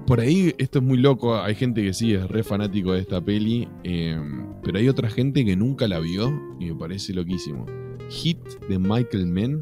[0.05, 1.37] Por ahí, esto es muy loco.
[1.41, 3.67] Hay gente que sí es re fanático de esta peli.
[3.83, 4.19] eh,
[4.63, 7.65] pero hay otra gente que nunca la vio y me parece loquísimo.
[8.09, 8.39] Hit
[8.69, 9.61] de Michael Mann.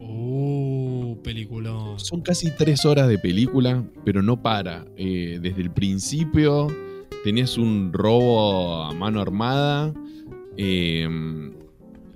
[0.00, 1.98] Uh, peliculón.
[1.98, 4.86] Son casi tres horas de película, pero no para.
[4.96, 6.66] Eh, desde el principio
[7.24, 9.94] tenés un robo a mano armada.
[10.56, 11.08] eh,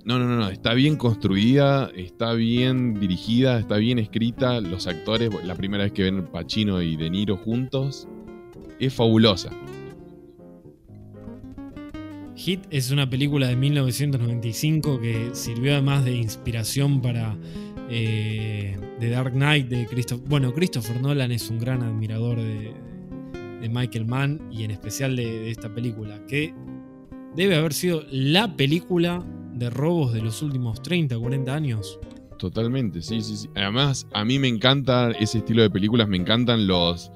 [0.05, 0.49] no, no, no, no.
[0.49, 4.61] Está bien construida, está bien dirigida, está bien escrita.
[4.61, 8.07] Los actores, la primera vez que ven Pacino y De Niro juntos,
[8.79, 9.49] es fabulosa.
[12.35, 17.35] Hit es una película de 1995 que sirvió además de inspiración para
[17.89, 20.29] eh, The Dark Knight de Christopher.
[20.29, 22.73] Bueno, Christopher Nolan es un gran admirador de,
[23.67, 26.53] Michael Mann y en especial de esta película, que
[27.35, 29.25] debe haber sido la película
[29.55, 31.99] de robos de los últimos 30, 40 años.
[32.37, 33.49] Totalmente, sí, sí, sí.
[33.55, 37.11] Además, a mí me encanta ese estilo de películas, me encantan los...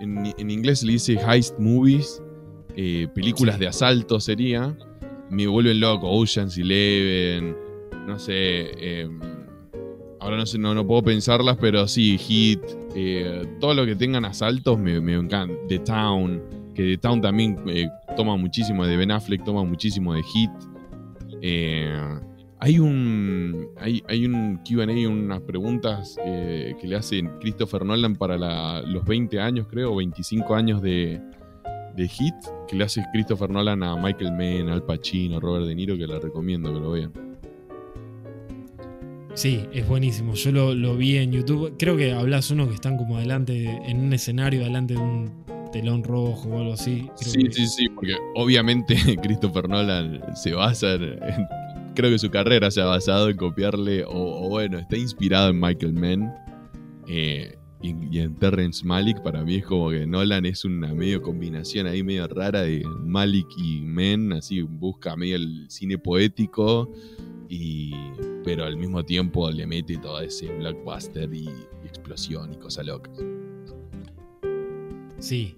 [0.00, 2.22] En, en inglés se le dice heist movies,
[2.76, 3.60] eh, películas Sí.
[3.60, 4.74] de asalto sería.
[5.28, 7.54] Me vuelven loco, Ocean's Eleven,
[8.06, 8.32] no sé...
[8.78, 9.08] eh,
[10.20, 12.60] ahora no sé, no, no puedo pensarlas, pero sí, Hit,
[12.94, 15.54] eh, todo lo que tengan asaltos me, me encanta.
[15.68, 16.42] The Town,
[16.74, 20.50] que The Town también eh, toma muchísimo de Ben Affleck, toma muchísimo de Hit.
[21.42, 21.92] Eh,
[22.58, 28.82] hay un hay, hay un QA, unas preguntas eh, que le hace Christopher Nolan para
[28.82, 31.20] los 20 años, creo, o 25 años de,
[31.96, 32.34] de Hit,
[32.68, 36.18] que le hace Christopher Nolan a Michael Mann, Al Pacino, Robert De Niro, que la
[36.18, 37.12] recomiendo que lo vean.
[39.34, 40.34] Sí, es buenísimo.
[40.34, 41.76] Yo lo, lo vi en YouTube.
[41.78, 46.02] Creo que hablas uno que están como adelante, en un escenario, delante de un telón
[46.04, 47.08] rojo o algo así.
[47.18, 51.46] Creo Sí, que- sí, sí, porque obviamente Christopher Nolan se basa en, en-
[51.94, 54.12] Creo que su carrera se ha basado en copiarle, o,
[54.46, 56.32] o bueno, está inspirado en Michael Mann
[57.08, 59.20] eh, y, y en Terrence Malick.
[59.22, 63.48] Para mí es como que Nolan es una medio combinación ahí medio rara de Malick
[63.58, 66.88] y Mann, así busca medio el cine poético,
[67.48, 67.92] y,
[68.44, 73.10] pero al mismo tiempo le mete todo ese blockbuster y, y explosión y cosa loca.
[75.20, 75.54] Sí.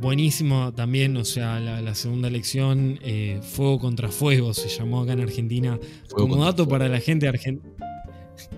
[0.00, 5.12] Buenísimo también, o sea, la, la segunda elección, eh, Fuego contra Fuego, se llamó acá
[5.12, 5.78] en Argentina.
[6.08, 6.70] Fuego como dato fuego.
[6.70, 7.60] para la gente argen-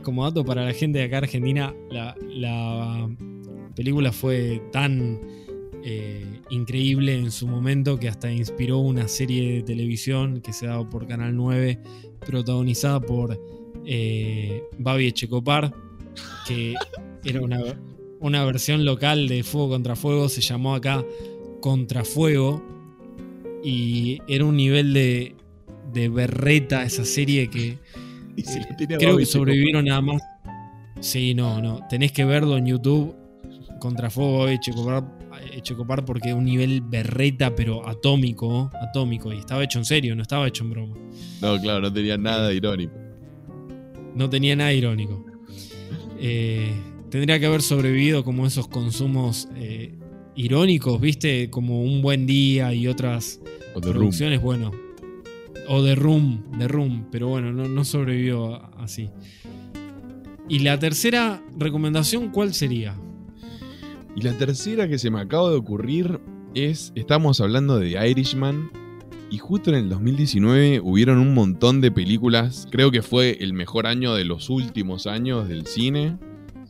[0.05, 3.11] como dato para la gente de acá Argentina, la, la
[3.75, 5.19] película fue tan
[5.83, 10.89] eh, increíble en su momento que hasta inspiró una serie de televisión que se daba
[10.89, 11.81] por Canal 9,
[12.25, 13.41] protagonizada por
[13.85, 15.75] eh, Babi Echecopar,
[16.47, 16.75] que
[17.25, 17.59] era una,
[18.23, 21.05] una versión local de Fuego contra Fuego, se llamó acá
[21.61, 22.63] Contrafuego,
[23.63, 25.37] y era un nivel de,
[25.93, 27.79] de berreta esa serie que
[28.37, 30.23] Y eh, creo que sobrevivieron nada más.
[31.01, 31.81] Sí, no, no.
[31.89, 33.15] Tenés que verlo en YouTube.
[33.81, 35.05] Contrafuego Echecopar,
[35.53, 39.33] Echecopar porque un nivel berreta, pero atómico, atómico.
[39.33, 40.97] Y estaba hecho en serio, no estaba hecho en broma.
[41.41, 42.95] No, claro, no tenía nada irónico.
[44.15, 45.25] No tenía nada irónico.
[46.21, 46.73] Eh,
[47.13, 49.93] tendría que haber sobrevivido como esos consumos eh,
[50.35, 51.51] irónicos, ¿viste?
[51.51, 53.39] Como Un Buen Día y otras
[53.75, 53.83] Room.
[53.83, 54.71] producciones, bueno.
[55.69, 59.11] O The Room, The Room, pero bueno, no, no sobrevivió así.
[60.49, 62.99] Y la tercera recomendación, ¿cuál sería?
[64.17, 66.19] Y la tercera que se me acaba de ocurrir
[66.55, 68.71] es, estamos hablando de Irishman,
[69.31, 73.87] y justo en el 2019 hubieron un montón de películas, creo que fue el mejor
[73.87, 76.17] año de los últimos años del cine,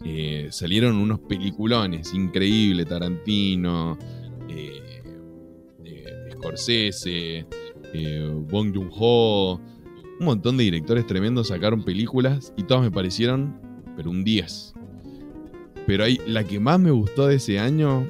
[0.04, 3.96] Eh, salieron unos peliculones, increíble, Tarantino,
[4.48, 5.02] eh,
[6.32, 7.46] Scorsese,
[7.94, 9.60] eh, Bong Joon-ho,
[10.18, 13.60] un montón de directores tremendos sacaron películas y todas me parecieron,
[13.96, 14.74] pero un 10.
[15.86, 18.08] Pero hay, la que más me gustó de ese año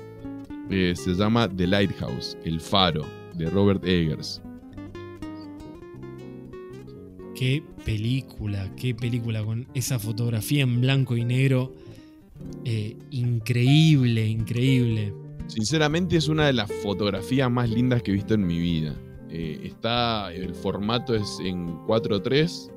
[0.70, 4.40] se llama The Lighthouse, El Faro, de Robert Eggers.
[7.34, 11.72] Qué película, qué película con esa fotografía en blanco y negro.
[12.64, 15.14] Eh, increíble, increíble.
[15.46, 18.94] Sinceramente es una de las fotografías más lindas que he visto en mi vida.
[19.28, 22.70] Eh, está, el formato es en 4.3.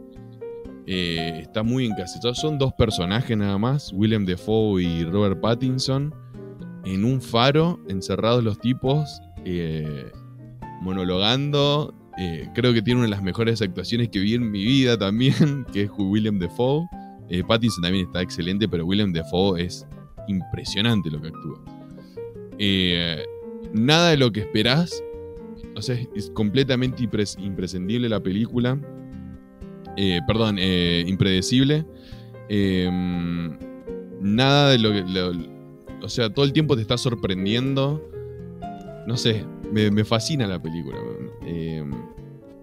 [0.88, 2.34] eh, está muy encasillado.
[2.36, 6.14] Son dos personajes nada más, Willem Dafoe y Robert Pattinson,
[6.86, 10.12] en un faro, encerrados los tipos, eh,
[10.82, 14.98] monologando eh, creo que tiene una de las mejores actuaciones que vi en mi vida
[14.98, 16.88] también, que es William Defoe.
[17.30, 19.86] Eh, Pattinson también está excelente, pero William Defoe es
[20.28, 21.60] impresionante lo que actúa.
[22.58, 23.24] Eh,
[23.74, 25.04] nada de lo que esperás.
[25.76, 28.80] O sea, es completamente imprescindible la película.
[29.98, 31.86] Eh, perdón, impredecible.
[34.22, 35.04] nada de lo que.
[36.02, 38.02] o sea, todo el tiempo te está sorprendiendo.
[39.06, 40.98] No sé, me, fascina la película.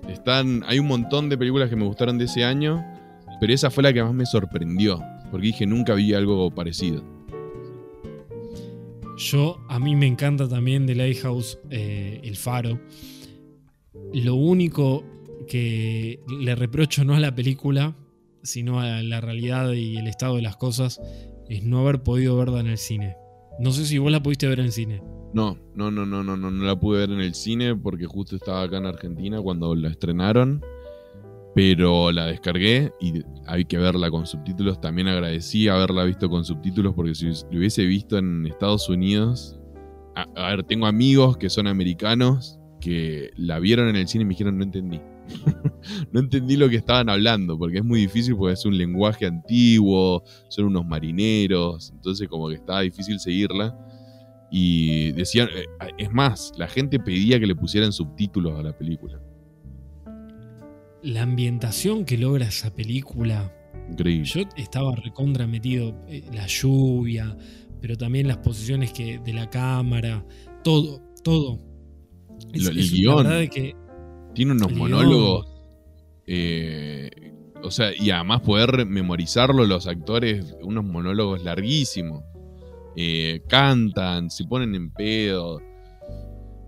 [0.08, 2.84] Están, hay un montón de películas que me gustaron de ese año
[3.42, 5.02] pero esa fue la que más me sorprendió,
[5.32, 7.02] porque dije, nunca vi algo parecido.
[9.18, 12.78] Yo, a mí me encanta también de Lighthouse eh, El Faro.
[14.12, 15.02] Lo único
[15.48, 17.96] que le reprocho no a la película,
[18.44, 21.00] sino a la realidad y el estado de las cosas,
[21.48, 23.16] es no haber podido verla en el cine.
[23.58, 25.02] No sé si vos la pudiste ver en el cine.
[25.34, 28.36] No, no, no, no, no, no, no la pude ver en el cine porque justo
[28.36, 30.62] estaba acá en Argentina cuando la estrenaron.
[31.54, 34.80] Pero la descargué y hay que verla con subtítulos.
[34.80, 39.58] También agradecí haberla visto con subtítulos porque si lo hubiese visto en Estados Unidos...
[40.14, 44.30] A, ver, tengo amigos que son americanos que la vieron en el cine y me
[44.30, 45.00] dijeron no entendí.
[46.12, 50.22] no entendí lo que estaban hablando porque es muy difícil porque es un lenguaje antiguo,
[50.48, 53.74] son unos marineros, entonces como que estaba difícil seguirla.
[54.52, 55.64] Y decían, eh,
[55.96, 59.18] es más, la gente pedía que le pusieran subtítulos a la película
[61.02, 63.52] la ambientación que logra esa película.
[63.90, 64.24] Increíble.
[64.24, 67.36] Yo estaba recontra metido, eh, la lluvia,
[67.80, 70.24] pero también las posiciones que, de la cámara,
[70.62, 71.58] todo, todo.
[72.52, 73.26] el guion.
[73.48, 73.74] que,
[74.34, 75.46] tiene unos monólogos.
[76.26, 77.10] Eh,
[77.62, 82.22] o sea, y además poder memorizarlo los actores, unos monólogos larguísimos.
[82.96, 85.60] Eh, cantan, se ponen en pedo.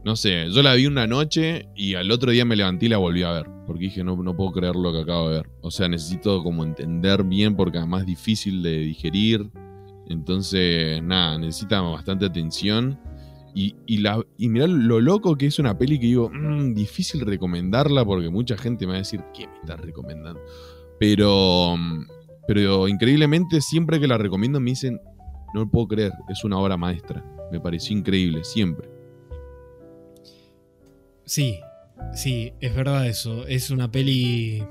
[0.04, 2.98] No sé, yo la vi una noche y al otro día me levanté y la
[2.98, 3.46] volví a ver.
[3.66, 5.50] Porque dije, no, no puedo creer lo que acabo de ver.
[5.62, 9.50] O sea, necesito como entender bien porque además es difícil de digerir.
[10.08, 13.00] Entonces, nada, necesita bastante atención.
[13.54, 18.04] Y, y, la, mirá lo loco que es una peli que digo, mmm, difícil recomendarla
[18.04, 20.40] porque mucha gente me va a decir, ¿qué me estás recomendando?
[20.98, 21.76] Pero,
[22.46, 25.00] pero increíblemente, siempre que la recomiendo me dicen,
[25.54, 27.24] no lo puedo creer, es una obra maestra.
[27.52, 28.88] Me pareció increíble, siempre.
[31.24, 31.60] Sí,
[32.12, 33.46] sí, es verdad eso.
[33.46, 34.64] Es una peli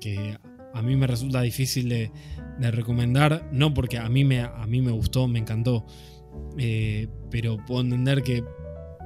[0.00, 0.38] que
[0.72, 2.12] a mí me resulta difícil de,
[2.70, 5.84] recomendar, no porque a mí me, a mí me gustó, me encantó,
[6.56, 8.44] eh, pero puedo entender que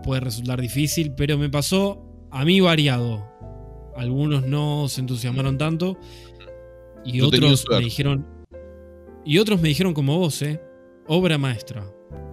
[0.03, 3.27] puede resultar difícil, pero me pasó a mí variado.
[3.97, 5.99] Algunos no se entusiasmaron tanto
[7.05, 8.27] y otros me dijeron
[9.25, 10.61] y otros me dijeron como vos, eh,
[11.07, 11.85] obra maestra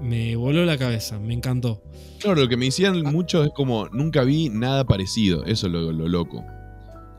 [0.02, 1.82] me voló la cabeza, me encantó.
[2.20, 3.12] Claro, lo que me decían ah.
[3.12, 6.44] mucho es como, nunca vi nada parecido, eso es lo, loco.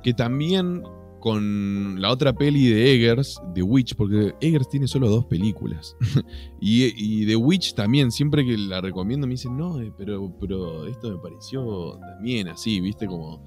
[0.03, 0.83] Que también
[1.19, 5.95] con la otra peli de Eggers, The Witch, porque Eggers tiene solo dos películas.
[6.61, 11.11] y, The Witch también, siempre que la recomiendo me dicen, no, eh, pero, pero esto
[11.11, 13.45] me pareció también así, viste, como...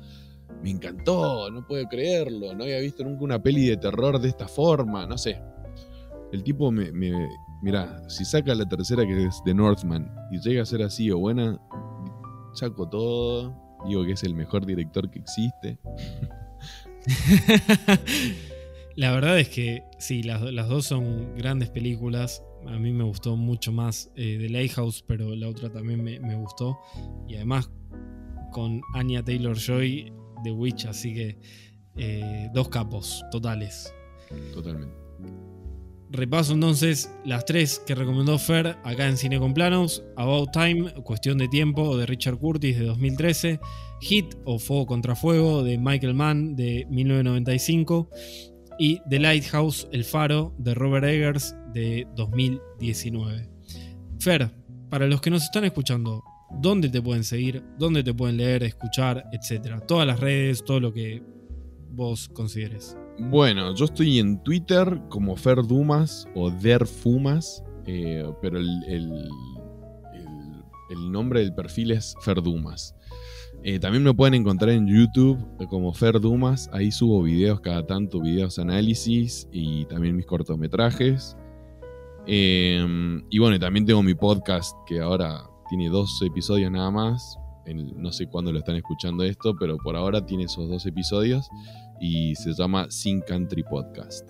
[0.62, 4.48] Me encantó, no puedo creerlo, no había visto nunca una peli de terror de esta
[4.48, 5.42] forma, no sé.
[6.32, 6.90] El tipo me,
[7.64, 11.18] Mira, si saca la tercera que es The Northman y llega a ser así o
[11.18, 11.58] buena,
[12.54, 13.56] saco todo.
[13.88, 15.80] Digo que es el mejor director que existe.
[18.98, 22.44] la verdad es que sí, las, dos son grandes películas.
[22.68, 26.78] A mí me gustó mucho más eh, The Lighthouse, pero la otra también me, gustó.
[27.30, 27.72] Y además
[28.52, 30.12] con Anya Taylor Joy,
[30.44, 31.40] The Witch, así que
[31.96, 33.94] eh, dos capos totales.
[34.54, 34.94] Totalmente.
[36.14, 41.40] Repaso entonces las tres que recomendó Fer acá en Cine con Planos: About Time, Cuestión
[41.40, 43.60] de Tiempo de Richard Curtis de 2013,
[44.00, 48.12] Hit o Fuego contra Fuego de Michael Mann de 1995
[48.78, 53.50] y The Lighthouse, El Faro de Robert Eggers de 2019.
[54.20, 54.52] Fer,
[54.92, 56.24] para los que nos están escuchando,
[56.62, 57.64] ¿dónde te pueden seguir?
[57.80, 59.80] ¿Dónde te pueden leer, escuchar, etcétera?
[59.80, 61.24] Todas las redes, todo lo que
[61.90, 62.96] vos consideres.
[63.20, 69.30] Bueno, yo estoy en Twitter como Fer Dumas o Derfumas, eh, pero el,
[71.12, 72.96] nombre del perfil es Fer Dumas.
[73.64, 75.38] Eh, también me pueden encontrar en YouTube
[75.70, 81.38] como Fer Dumas, ahí subo videos cada tanto, videos análisis y también mis cortometrajes.
[82.26, 87.38] Em, y bueno, también tengo mi podcast que ahora tiene dos episodios nada más.
[87.66, 91.48] no sé cuándo lo están escuchando esto, pero por ahora tiene esos dos episodios
[92.04, 94.30] y se llama Sin Country Podcast.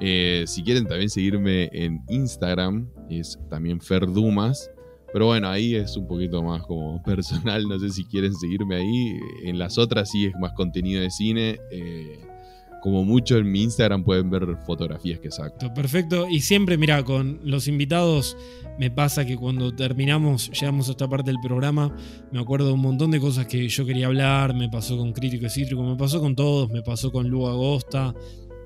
[0.00, 4.70] Eh, si quieren también seguirme en Instagram, es también Fer Dumas,
[5.12, 9.20] Pero bueno, ahí es un poquito más como personal, no sé si quieren seguirme ahí.
[9.42, 11.58] En las otras sí es más contenido de cine.
[11.72, 12.20] Eh,
[12.82, 15.56] como mucho en mi Instagram pueden ver fotografías que saco.
[15.72, 16.28] Perfecto.
[16.28, 18.36] Y siempre, mira, con los invitados
[18.76, 21.94] me pasa que cuando terminamos, llegamos a esta parte del programa,
[22.32, 24.52] me acuerdo de un montón de cosas que yo quería hablar.
[24.54, 28.12] Me pasó con Crítico y Cítrico, me pasó con todos, me pasó con Lu Agosta,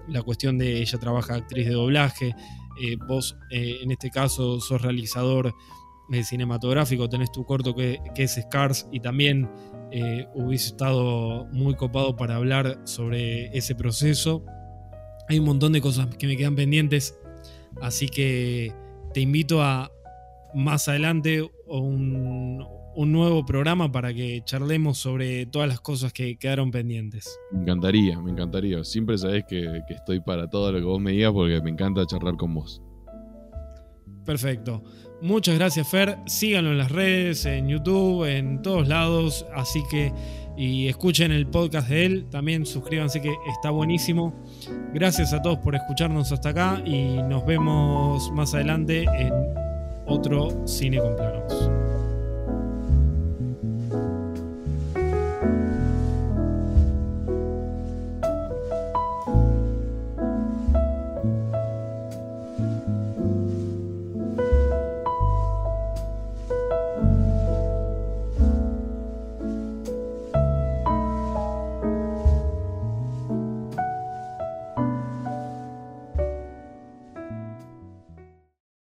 [0.09, 2.35] la cuestión de ella trabaja actriz de doblaje.
[2.83, 5.55] Eh, vos, eh, en este caso, sos realizador
[6.11, 9.47] eh, cinematográfico, tenés tu corto que, que es Scars y también
[9.91, 14.45] eh, hubiese estado muy copado para hablar sobre ese proceso.
[15.29, 17.19] Hay un montón de cosas que me quedan pendientes,
[17.81, 18.73] así que
[19.13, 19.91] te invito a
[20.55, 22.65] más adelante un,
[22.97, 27.39] un nuevo programa para que charlemos sobre todas las cosas que quedaron pendientes.
[27.53, 28.83] Me encantaría, me encantaría.
[28.85, 32.07] Siempre sabes que, que estoy para todo lo que vos me digas porque me encanta
[32.07, 32.83] charlar con vos.
[34.25, 34.83] Perfecto.
[35.23, 36.19] Muchas gracias, Fer.
[36.27, 39.47] Síganlo en las redes, en YouTube, en todos lados.
[39.55, 40.13] Así que,
[40.57, 42.27] y escuchen el podcast de él.
[42.31, 44.35] También suscríbanse que está buenísimo.
[44.93, 49.33] Gracias a todos por escucharnos hasta acá y nos vemos más adelante en
[50.07, 51.86] otro Cine con Planos.